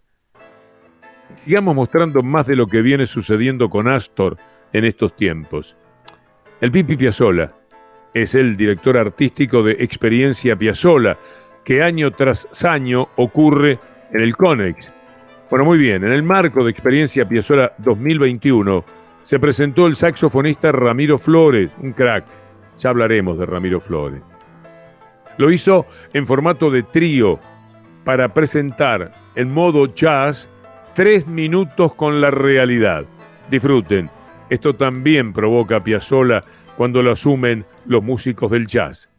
Sigamos 1.35 1.75
mostrando 1.75 2.23
más 2.23 2.47
de 2.47 2.55
lo 2.55 2.65
que 2.65 2.81
viene 2.81 3.05
sucediendo 3.05 3.69
con 3.69 3.87
Astor 3.87 4.37
en 4.73 4.85
estos 4.85 5.15
tiempos. 5.15 5.77
El 6.61 6.71
Pipi 6.71 6.97
Piazzolla 6.97 7.51
es 8.15 8.33
el 8.33 8.57
director 8.57 8.97
artístico 8.97 9.61
de 9.61 9.73
Experiencia 9.73 10.55
Piazzolla, 10.55 11.15
que 11.65 11.83
año 11.83 12.09
tras 12.09 12.47
año 12.65 13.07
ocurre 13.17 13.77
en 14.13 14.21
el 14.21 14.35
CONEX. 14.35 14.91
Bueno, 15.51 15.63
muy 15.63 15.77
bien, 15.77 16.03
en 16.03 16.11
el 16.11 16.23
marco 16.23 16.63
de 16.63 16.71
Experiencia 16.71 17.29
Piazzolla 17.29 17.71
2021 17.77 18.83
se 19.25 19.39
presentó 19.39 19.85
el 19.85 19.95
saxofonista 19.95 20.71
Ramiro 20.71 21.19
Flores, 21.19 21.69
un 21.83 21.93
crack. 21.93 22.25
Ya 22.79 22.89
hablaremos 22.89 23.37
de 23.37 23.45
Ramiro 23.45 23.79
Flores. 23.79 24.21
Lo 25.37 25.51
hizo 25.51 25.85
en 26.13 26.25
formato 26.25 26.71
de 26.71 26.83
trío 26.83 27.39
para 28.03 28.33
presentar 28.33 29.13
en 29.35 29.53
modo 29.53 29.93
jazz 29.93 30.49
tres 30.95 31.27
minutos 31.27 31.93
con 31.93 32.19
la 32.21 32.31
realidad. 32.31 33.05
Disfruten. 33.49 34.09
Esto 34.49 34.73
también 34.73 35.31
provoca 35.31 35.83
Piazzolla 35.83 36.43
cuando 36.75 37.03
lo 37.03 37.11
asumen 37.11 37.65
los 37.85 38.03
músicos 38.03 38.51
del 38.51 38.67
jazz. 38.67 39.09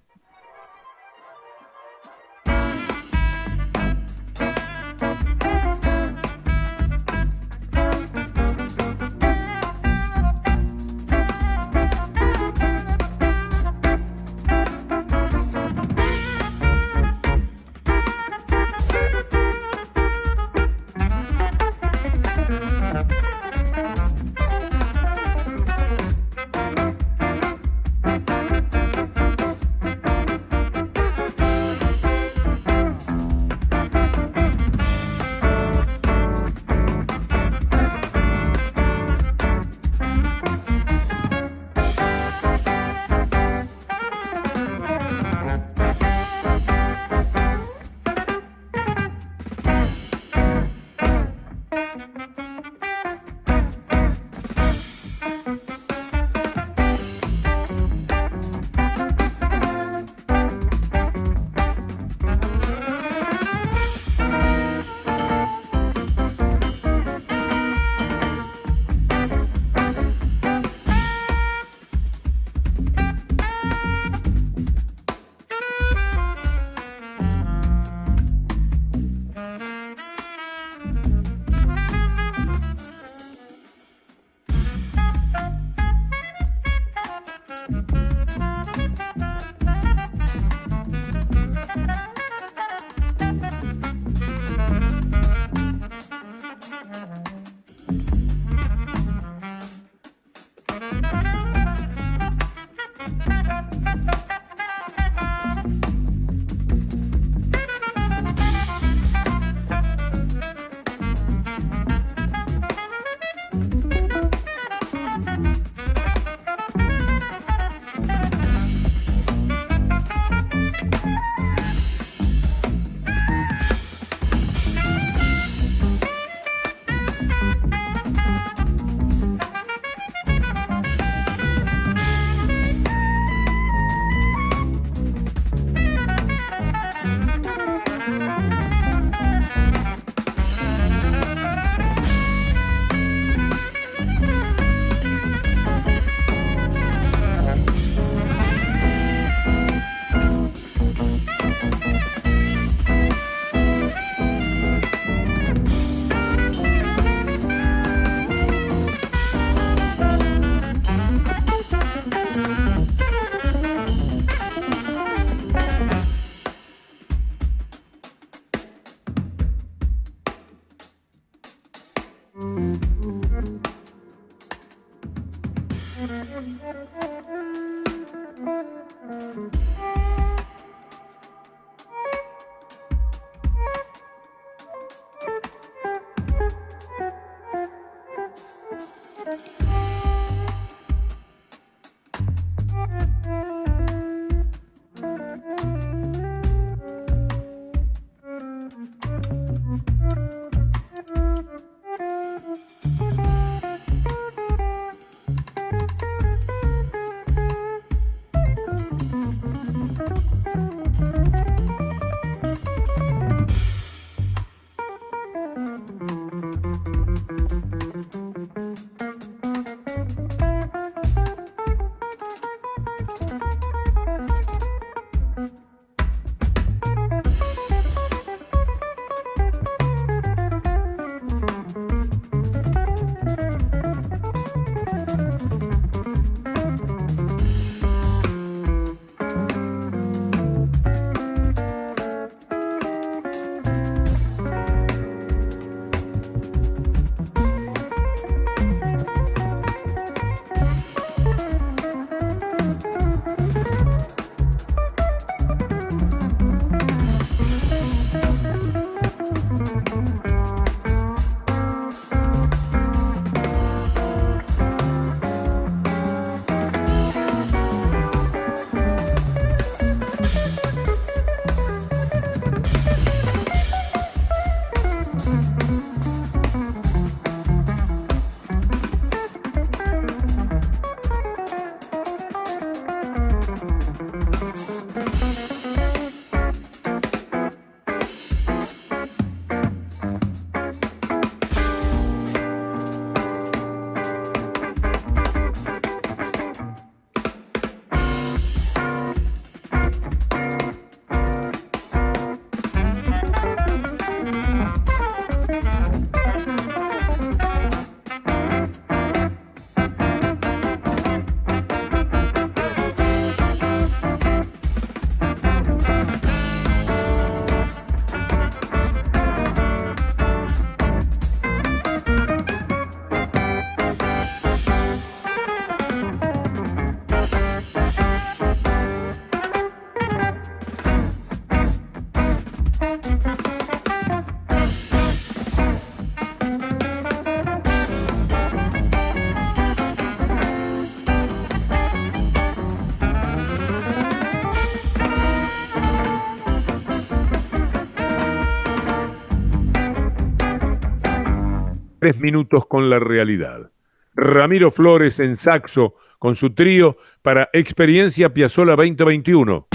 Tres 352.11 352.21
minutos 352.21 352.67
con 352.67 352.91
la 352.91 352.99
realidad. 352.99 353.71
Ramiro 354.17 354.73
Flores 354.73 355.21
en 355.21 355.37
saxo 355.37 355.95
con 356.19 356.35
su 356.35 356.51
trío 356.51 356.97
para 357.23 357.49
Experiencia 357.53 358.35
Piazzola 358.35 358.75
2021. 358.75 359.69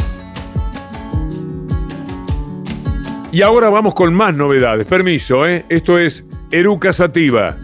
Y 3.32 3.42
ahora 3.42 3.70
vamos 3.70 3.96
con 3.96 4.14
más 4.14 4.36
novedades. 4.36 4.86
Permiso, 4.86 5.48
¿eh? 5.48 5.64
Esto 5.70 5.98
es 5.98 6.26
Eruca 6.52 6.92
Sativa. 6.92 7.56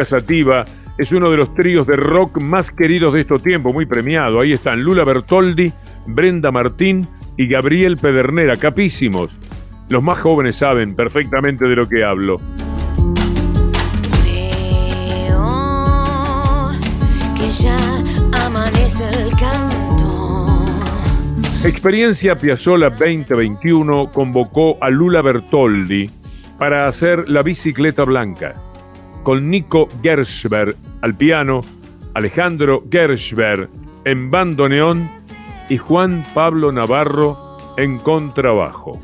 Eruca 0.00 0.04
Sativa 0.04 0.64
es 0.96 1.12
uno 1.12 1.30
de 1.30 1.36
los 1.36 1.54
tríos 1.54 1.86
de 1.86 1.96
rock 1.96 2.40
más 2.40 2.70
queridos 2.70 3.12
de 3.12 3.20
estos 3.20 3.42
tiempos, 3.42 3.74
muy 3.74 3.84
premiado. 3.84 4.40
Ahí 4.40 4.52
están 4.52 4.80
Lula 4.80 5.04
Bertoldi, 5.04 5.70
Brenda 6.06 6.50
Martín 6.50 7.06
y 7.36 7.46
Gabriel 7.46 7.98
Pedernera, 7.98 8.56
capísimos. 8.56 9.30
Los 9.90 10.02
más 10.02 10.18
jóvenes 10.20 10.56
saben 10.56 10.94
perfectamente 10.94 11.68
de 11.68 11.76
lo 11.76 11.86
que 11.88 12.02
hablo. 12.04 12.40
Creo 15.02 15.50
que 17.36 17.52
ya 17.52 17.76
amanece 18.46 19.08
el 19.08 19.30
canto. 19.38 20.64
Experiencia 21.64 22.36
Piazzola 22.36 22.88
2021 22.88 24.10
convocó 24.12 24.78
a 24.80 24.88
Lula 24.88 25.20
Bertoldi 25.20 26.08
para 26.58 26.88
hacer 26.88 27.28
la 27.28 27.42
bicicleta 27.42 28.04
blanca, 28.04 28.54
con 29.22 29.50
Nico 29.50 29.88
Gershberg 30.02 30.74
al 31.02 31.14
piano, 31.14 31.60
Alejandro 32.14 32.82
Gershberg 32.90 33.68
en 34.04 34.30
bandoneón 34.30 35.08
y 35.68 35.76
Juan 35.76 36.24
Pablo 36.34 36.72
Navarro 36.72 37.58
en 37.76 37.98
contrabajo. 37.98 39.00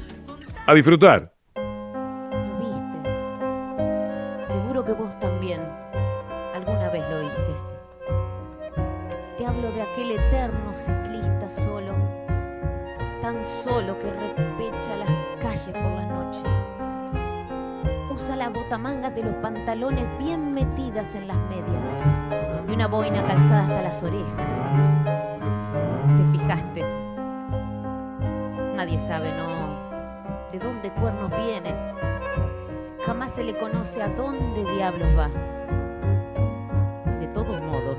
A 0.66 0.74
disfrutar. 0.74 1.32
Lo 1.54 2.58
viste. 2.58 3.10
Seguro 4.46 4.84
que 4.84 4.92
vos 4.92 5.20
también 5.20 5.60
alguna 6.54 6.88
vez 6.90 7.04
lo 7.08 7.18
oíste. 7.18 7.54
Te 9.38 9.46
hablo 9.46 9.70
de 9.72 9.82
aquel 9.82 10.12
eterno 10.12 10.74
ciclista 10.76 11.48
solo, 11.48 11.94
tan 13.22 13.36
solo 13.62 13.96
que 13.98 14.10
repecha 14.10 14.96
las 14.96 15.10
calles 15.40 15.68
por 15.68 15.92
la 15.92 16.05
las 18.46 18.52
botamangas 18.52 19.12
de 19.12 19.24
los 19.24 19.34
pantalones 19.36 20.06
bien 20.18 20.54
metidas 20.54 21.12
en 21.16 21.26
las 21.26 21.36
medias 21.48 21.82
y 22.68 22.70
una 22.70 22.86
boina 22.86 23.26
calzada 23.26 23.62
hasta 23.62 23.82
las 23.82 24.02
orejas. 24.04 24.52
¿Te 26.16 26.38
fijaste? 26.38 26.84
Nadie 28.76 29.00
sabe, 29.08 29.32
¿no? 29.32 30.52
de 30.52 30.60
dónde 30.60 30.90
cuernos 30.90 31.28
viene. 31.30 31.74
Jamás 33.04 33.32
se 33.32 33.42
le 33.42 33.52
conoce 33.54 34.00
a 34.00 34.08
dónde 34.10 34.64
diablos 34.74 35.08
va. 35.18 35.28
De 37.18 37.26
todos 37.26 37.60
modos, 37.62 37.98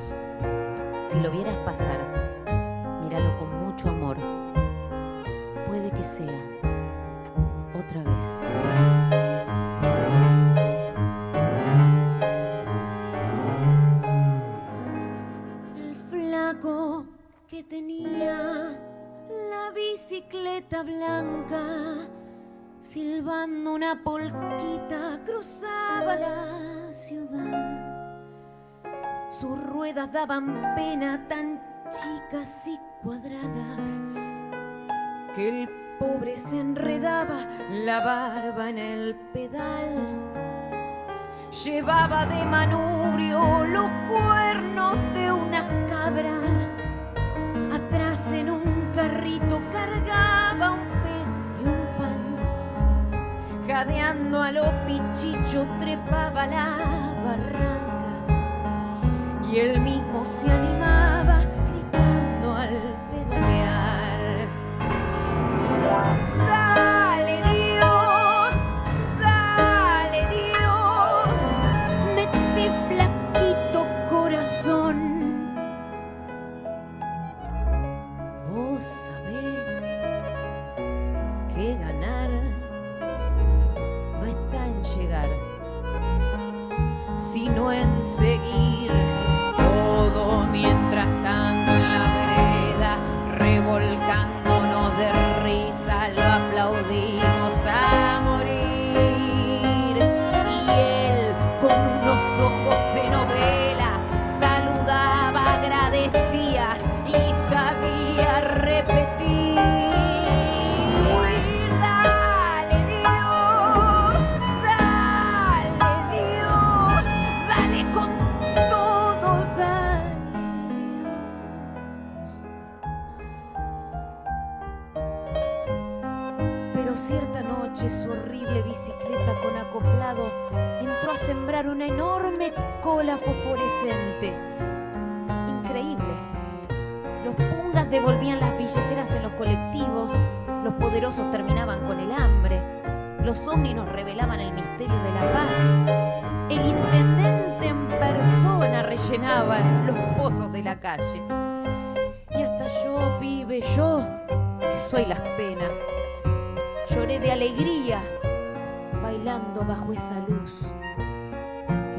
si 1.12 1.20
lo 1.20 1.30
vieras 1.30 1.58
pasar, 1.66 2.07
silbando 23.38 23.74
una 23.74 23.96
polquita, 24.04 25.20
cruzaba 25.26 26.16
la 26.16 26.92
ciudad. 26.92 27.84
Sus 29.30 29.60
ruedas 29.66 30.12
daban 30.12 30.74
pena 30.76 31.24
tan 31.28 31.62
chicas 31.92 32.68
y 32.68 32.80
cuadradas 33.04 33.90
que 35.36 35.50
el 35.50 35.70
pobre 36.00 36.38
se 36.38 36.60
enredaba 36.60 37.46
la 37.70 38.00
barba 38.04 38.70
en 38.70 38.78
el 38.80 39.16
pedal. 39.34 39.90
Llevaba 41.64 42.26
de 42.26 42.46
manurio 42.46 43.66
los 43.66 43.92
cuernos 44.10 44.98
de 45.14 45.32
una 45.32 45.88
cabra. 45.90 46.40
Atrás 47.72 48.34
en 48.34 48.50
un 48.50 48.92
carrito 48.96 49.62
cargaba 49.72 50.37
Jadeando 53.78 54.42
a 54.42 54.52
los 54.52 54.72
pichichos 54.88 55.68
trepaba 55.80 56.48
las 56.48 56.80
barrancas. 57.24 58.26
Y 59.52 59.60
él 59.60 59.80
mismo 59.82 60.26
se 60.26 60.50
animaba 60.50 61.42
gritando 61.70 62.56
al 62.56 62.96
pedalear. 63.12 64.48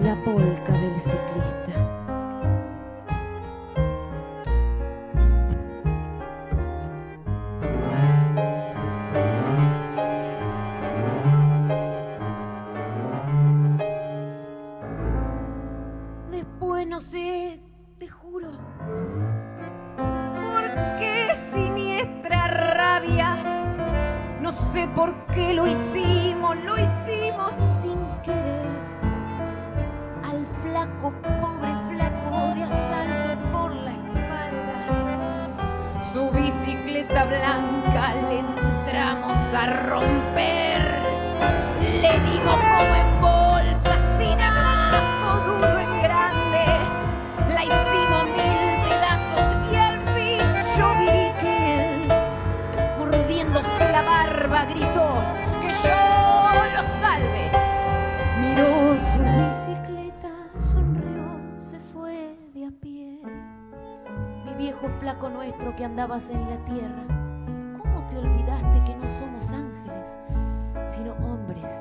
La 0.02 0.14
polca 0.24 0.72
del 0.72 1.00
ciclista. 1.00 1.74
Después 16.30 16.86
no 16.86 17.00
sé, 17.00 17.60
te 17.98 18.08
juro, 18.08 18.50
por 19.96 20.62
qué 20.98 21.28
siniestra 21.52 22.48
rabia. 22.48 23.36
No 24.40 24.52
sé 24.52 24.88
por 24.94 25.12
qué 25.34 25.52
lo 25.52 25.66
hicimos, 25.66 26.56
lo 26.64 26.76
hicimos 26.78 27.52
Al 30.22 30.46
flaco, 30.62 31.12
pobre 31.22 31.72
flaco 31.90 32.54
de 32.54 32.62
asalto 32.64 33.38
por 33.52 33.70
la 33.74 33.92
espalda. 33.92 35.48
Su 36.12 36.30
bicicleta 36.30 37.24
blanca 37.24 38.14
le 38.14 38.38
entramos 38.40 39.38
a 39.54 39.66
romper. 39.88 40.87
Flaco 65.08 65.30
nuestro 65.30 65.74
que 65.74 65.86
andabas 65.86 66.28
en 66.28 66.50
la 66.50 66.56
tierra, 66.66 67.02
¿cómo 67.78 68.06
te 68.10 68.18
olvidaste 68.18 68.84
que 68.84 68.94
no 68.94 69.10
somos 69.12 69.48
ángeles, 69.48 70.20
sino 70.94 71.14
hombres 71.26 71.72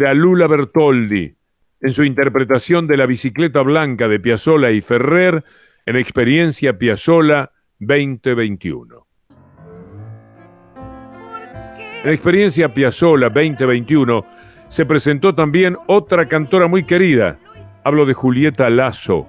Era 0.00 0.14
Lula 0.14 0.46
Bertoldi 0.46 1.30
en 1.82 1.92
su 1.92 2.04
interpretación 2.04 2.86
de 2.86 2.96
la 2.96 3.04
bicicleta 3.04 3.60
blanca 3.60 4.08
de 4.08 4.18
Piazzolla 4.18 4.70
y 4.70 4.80
Ferrer 4.80 5.44
en 5.84 5.96
Experiencia 5.96 6.78
Piazzolla 6.78 7.50
2021. 7.80 9.06
En 12.02 12.10
Experiencia 12.10 12.72
Piazzolla 12.72 13.28
2021 13.28 14.24
se 14.68 14.86
presentó 14.86 15.34
también 15.34 15.76
otra 15.86 16.26
cantora 16.26 16.66
muy 16.66 16.84
querida. 16.84 17.38
Hablo 17.84 18.06
de 18.06 18.14
Julieta 18.14 18.70
Lazo. 18.70 19.28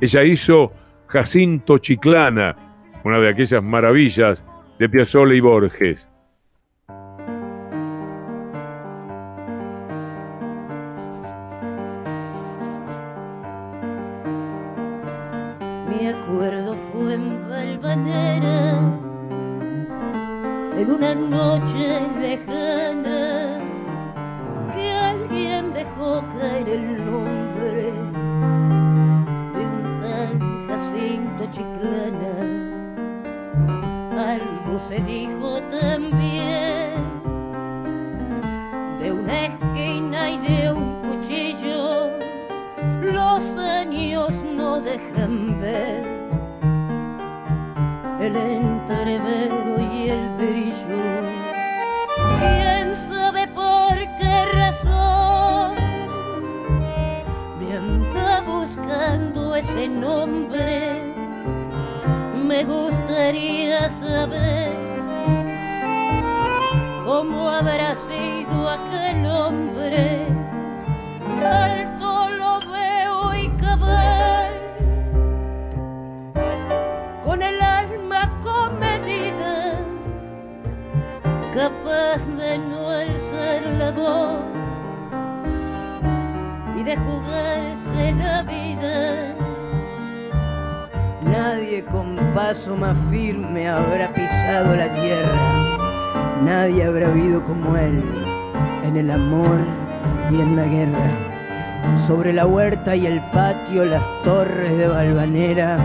Ella 0.00 0.24
hizo 0.24 0.72
Jacinto 1.08 1.76
Chiclana, 1.76 2.56
una 3.04 3.18
de 3.18 3.28
aquellas 3.28 3.62
maravillas 3.62 4.42
de 4.78 4.88
Piazzolla 4.88 5.34
y 5.34 5.40
Borges. 5.40 6.08
Ese 59.56 59.88
nombre? 59.88 61.14
Me 62.44 62.64
gustaría 62.64 63.88
saber 63.88 64.72
cómo 67.04 67.48
habrá 67.48 67.94
sido 67.94 68.68
aquel 68.68 69.26
hombre. 69.26 70.26
Alto 71.42 72.28
lo 72.30 72.60
veo 72.70 73.34
y 73.34 73.48
cabal, 73.56 74.52
con 77.24 77.42
el 77.42 77.60
alma 77.60 78.30
comedida, 78.42 79.78
capaz 81.54 82.26
de 82.26 82.58
no 82.58 82.88
alzar 82.90 83.62
la 83.78 83.90
voz 83.90 84.40
y 86.78 86.82
de 86.82 86.96
jugarse 86.96 88.12
la 88.12 88.42
vida. 88.42 89.35
Nadie 91.48 91.84
con 91.84 92.16
paso 92.34 92.76
más 92.76 92.98
firme 93.08 93.68
habrá 93.68 94.12
pisado 94.12 94.74
la 94.74 94.92
tierra. 94.94 95.78
Nadie 96.44 96.82
habrá 96.82 97.08
vivido 97.10 97.40
como 97.44 97.76
él 97.76 98.02
en 98.84 98.96
el 98.96 99.08
amor 99.12 99.60
y 100.32 100.40
en 100.40 100.56
la 100.56 100.64
guerra. 100.64 101.08
Sobre 102.04 102.32
la 102.32 102.48
huerta 102.48 102.96
y 102.96 103.06
el 103.06 103.20
patio, 103.32 103.84
las 103.84 104.02
torres 104.24 104.76
de 104.76 104.88
Valvanera 104.88 105.78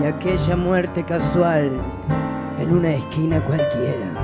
y 0.00 0.06
aquella 0.06 0.54
muerte 0.54 1.02
casual 1.02 1.72
en 2.60 2.70
una 2.70 2.94
esquina 2.94 3.40
cualquiera. 3.40 4.15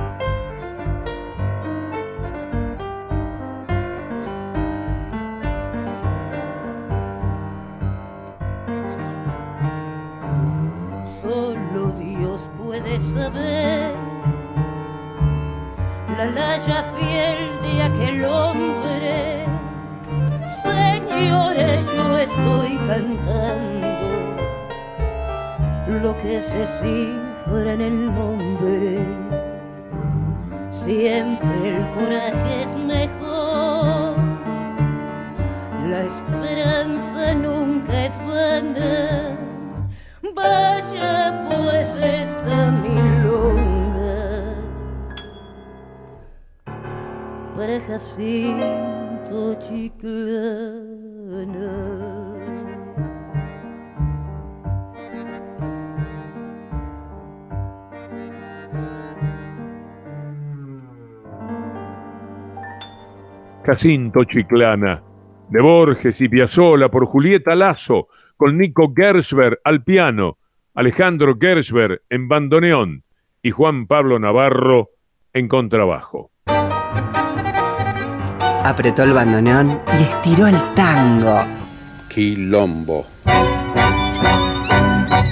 Para 47.63 47.79
Jacinto 47.79 49.55
Chiclana. 49.61 50.03
Jacinto 63.63 64.25
Chiclana, 64.25 65.01
de 65.47 65.61
Borges 65.61 66.19
y 66.19 66.27
Piazzolla 66.27 66.89
por 66.89 67.05
Julieta 67.05 67.55
Lazo, 67.55 68.09
con 68.35 68.57
Nico 68.57 68.91
Gersberg 68.93 69.61
al 69.63 69.85
piano, 69.85 70.37
Alejandro 70.73 71.37
Gersberg 71.39 72.01
en 72.09 72.27
bandoneón 72.27 73.03
y 73.41 73.51
Juan 73.51 73.87
Pablo 73.87 74.19
Navarro 74.19 74.89
en 75.31 75.47
contrabajo. 75.47 76.32
Apretó 78.63 79.03
el 79.03 79.13
bandoneón 79.13 79.81
y 79.99 80.03
estiró 80.03 80.47
el 80.47 80.55
tango. 80.73 81.45
Quilombo. 82.07 83.05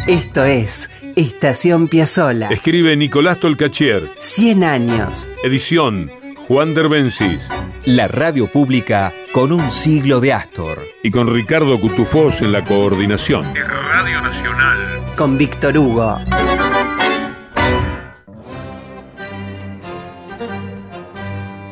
Esto 0.07 0.43
es 0.43 0.89
Estación 1.15 1.87
Piazzola. 1.87 2.49
Escribe 2.49 2.95
Nicolás 2.97 3.39
Tolcachier. 3.39 4.09
100 4.17 4.63
años. 4.63 5.29
Edición 5.43 6.11
Juan 6.47 6.73
Derbencis. 6.73 7.41
La 7.85 8.09
radio 8.09 8.51
pública 8.51 9.13
con 9.31 9.53
un 9.53 9.71
siglo 9.71 10.19
de 10.19 10.33
Astor. 10.33 10.79
Y 11.01 11.11
con 11.11 11.33
Ricardo 11.33 11.79
Cutufós 11.79 12.41
en 12.41 12.51
la 12.51 12.65
coordinación. 12.65 13.45
Radio 13.55 14.21
Nacional. 14.21 14.77
Con 15.15 15.37
Víctor 15.37 15.77
Hugo. 15.77 16.19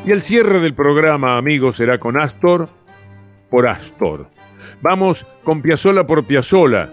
Y 0.09 0.11
el 0.11 0.23
cierre 0.23 0.59
del 0.59 0.73
programa, 0.73 1.37
amigos, 1.37 1.77
será 1.77 1.99
con 1.99 2.19
Astor 2.19 2.67
por 3.51 3.67
Astor. 3.67 4.27
Vamos 4.81 5.23
con 5.43 5.61
Piazzola 5.61 6.07
por 6.07 6.25
Piazzola. 6.25 6.89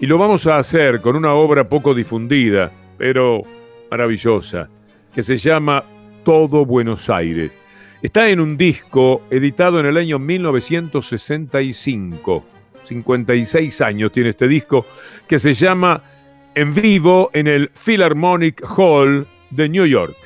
Y 0.00 0.06
lo 0.06 0.18
vamos 0.18 0.48
a 0.48 0.58
hacer 0.58 1.00
con 1.00 1.14
una 1.14 1.32
obra 1.32 1.68
poco 1.68 1.94
difundida, 1.94 2.72
pero 2.98 3.42
maravillosa, 3.88 4.68
que 5.14 5.22
se 5.22 5.36
llama 5.36 5.84
Todo 6.24 6.66
Buenos 6.66 7.08
Aires. 7.08 7.52
Está 8.02 8.28
en 8.30 8.40
un 8.40 8.56
disco 8.56 9.22
editado 9.30 9.78
en 9.78 9.86
el 9.86 9.96
año 9.96 10.18
1965. 10.18 12.44
56 12.82 13.80
años 13.80 14.10
tiene 14.10 14.30
este 14.30 14.48
disco, 14.48 14.84
que 15.28 15.38
se 15.38 15.54
llama 15.54 16.02
En 16.56 16.74
vivo 16.74 17.30
en 17.32 17.46
el 17.46 17.68
Philharmonic 17.68 18.60
Hall 18.76 19.24
de 19.50 19.68
New 19.68 19.86
York. 19.86 20.16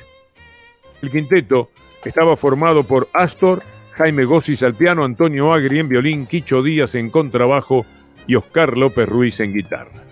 El 1.03 1.11
quinteto 1.11 1.69
estaba 2.09 2.35
formado 2.35 2.83
por 2.83 3.07
Astor, 3.13 3.61
Jaime 3.91 4.25
Gossis 4.25 4.63
al 4.63 4.75
piano, 4.75 5.03
Antonio 5.03 5.53
Agri 5.53 5.79
en 5.79 5.89
violín, 5.89 6.25
Quicho 6.25 6.63
Díaz 6.63 6.95
en 6.95 7.09
contrabajo 7.09 7.85
y 8.27 8.35
Oscar 8.35 8.77
López 8.77 9.07
Ruiz 9.07 9.39
en 9.39 9.53
guitarra. 9.53 10.03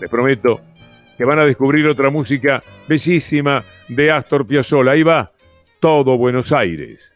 Les 0.00 0.10
prometo 0.10 0.60
que 1.16 1.24
van 1.24 1.38
a 1.38 1.44
descubrir 1.44 1.86
otra 1.86 2.10
música 2.10 2.62
bellísima 2.88 3.64
de 3.88 4.10
Astor 4.10 4.46
Piazzolla. 4.46 4.92
Ahí 4.92 5.02
va, 5.02 5.32
todo 5.80 6.18
Buenos 6.18 6.52
Aires. 6.52 7.15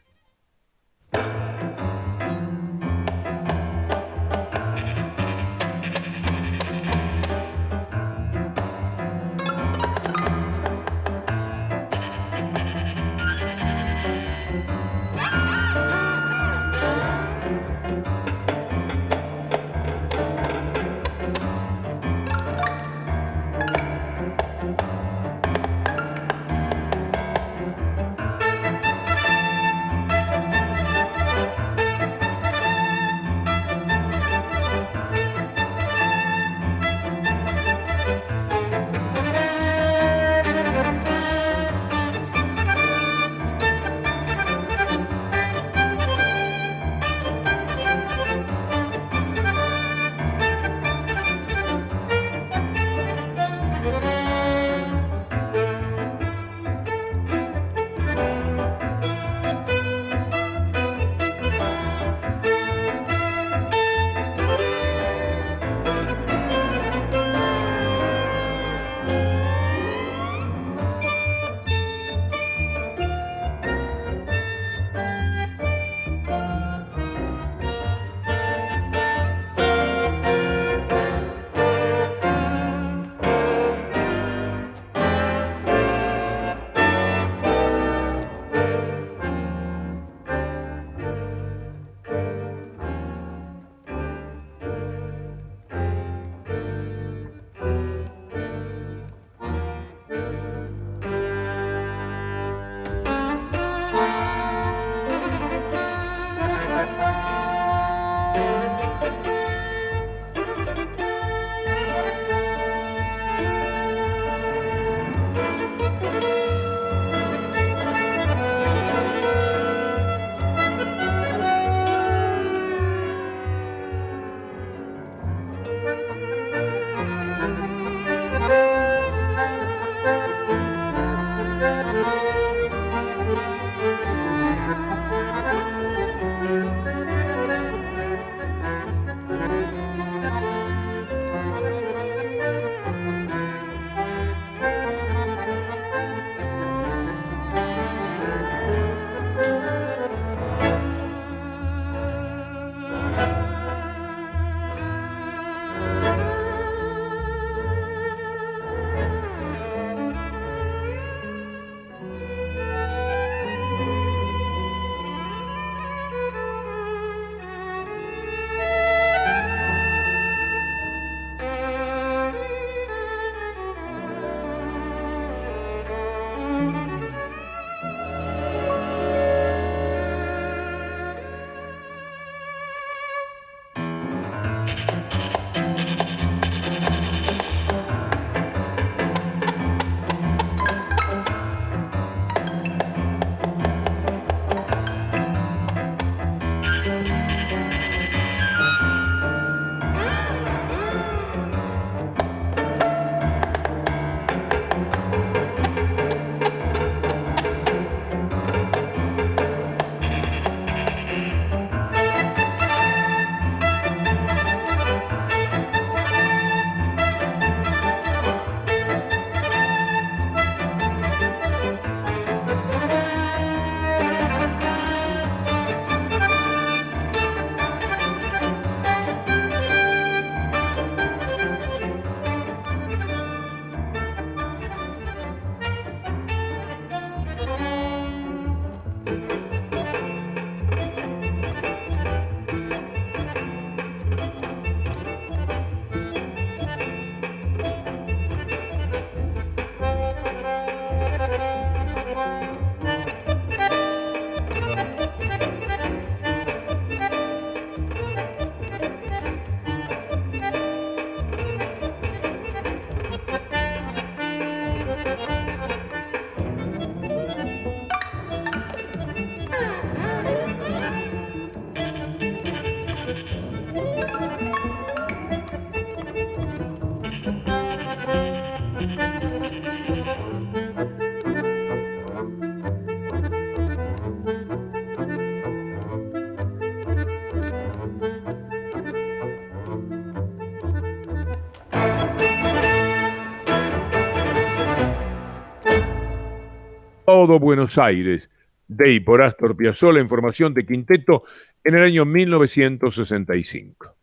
Todo 297.11 297.39
Buenos 297.39 297.77
Aires. 297.77 298.29
Day 298.69 299.01
por 299.01 299.21
Astor 299.21 299.57
Piazzolla 299.57 299.99
en 299.99 300.07
formación 300.07 300.53
de 300.53 300.65
quinteto 300.65 301.25
en 301.61 301.75
el 301.75 301.83
año 301.83 302.05
1965. 302.05 303.93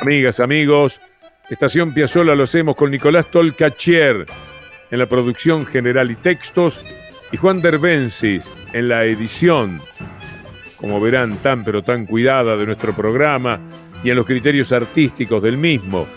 Amigas, 0.00 0.40
amigos, 0.40 1.00
Estación 1.48 1.94
Piazzolla 1.94 2.34
lo 2.34 2.42
hacemos 2.42 2.74
con 2.74 2.90
Nicolás 2.90 3.30
Tolcachier 3.30 4.26
en 4.90 4.98
la 4.98 5.06
producción 5.06 5.64
general 5.64 6.10
y 6.10 6.16
textos 6.16 6.84
y 7.30 7.36
Juan 7.36 7.62
Derbensis 7.62 8.42
en 8.72 8.88
la 8.88 9.04
edición, 9.04 9.78
como 10.76 11.00
verán, 11.00 11.36
tan 11.36 11.62
pero 11.62 11.82
tan 11.82 12.06
cuidada 12.06 12.56
de 12.56 12.66
nuestro 12.66 12.96
programa 12.96 13.60
y 14.02 14.10
en 14.10 14.16
los 14.16 14.26
criterios 14.26 14.72
artísticos 14.72 15.40
del 15.40 15.56
mismo 15.56 16.08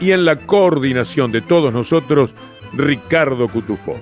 y 0.00 0.12
en 0.12 0.24
la 0.24 0.36
coordinación 0.36 1.32
de 1.32 1.40
todos 1.40 1.72
nosotros, 1.72 2.34
Ricardo 2.74 3.48
Cutufós. 3.48 4.00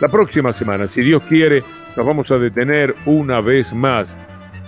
La 0.00 0.08
próxima 0.08 0.52
semana, 0.52 0.86
si 0.88 1.02
Dios 1.02 1.22
quiere, 1.28 1.62
nos 1.96 2.06
vamos 2.06 2.30
a 2.30 2.38
detener 2.38 2.94
una 3.06 3.40
vez 3.40 3.72
más 3.72 4.14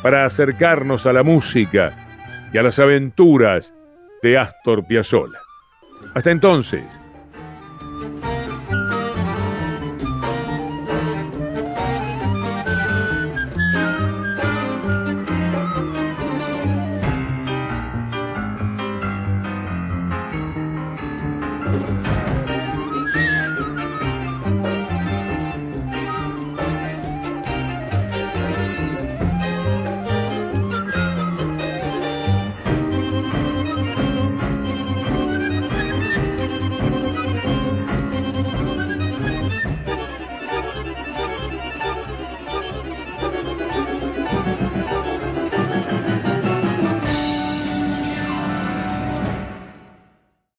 para 0.02 0.24
acercarnos 0.24 1.06
a 1.06 1.12
la 1.12 1.22
música 1.22 1.92
y 2.52 2.58
a 2.58 2.62
las 2.62 2.78
aventuras 2.78 3.72
de 4.22 4.38
Astor 4.38 4.86
Piazzolla. 4.86 5.40
Hasta 6.14 6.30
entonces, 6.30 6.84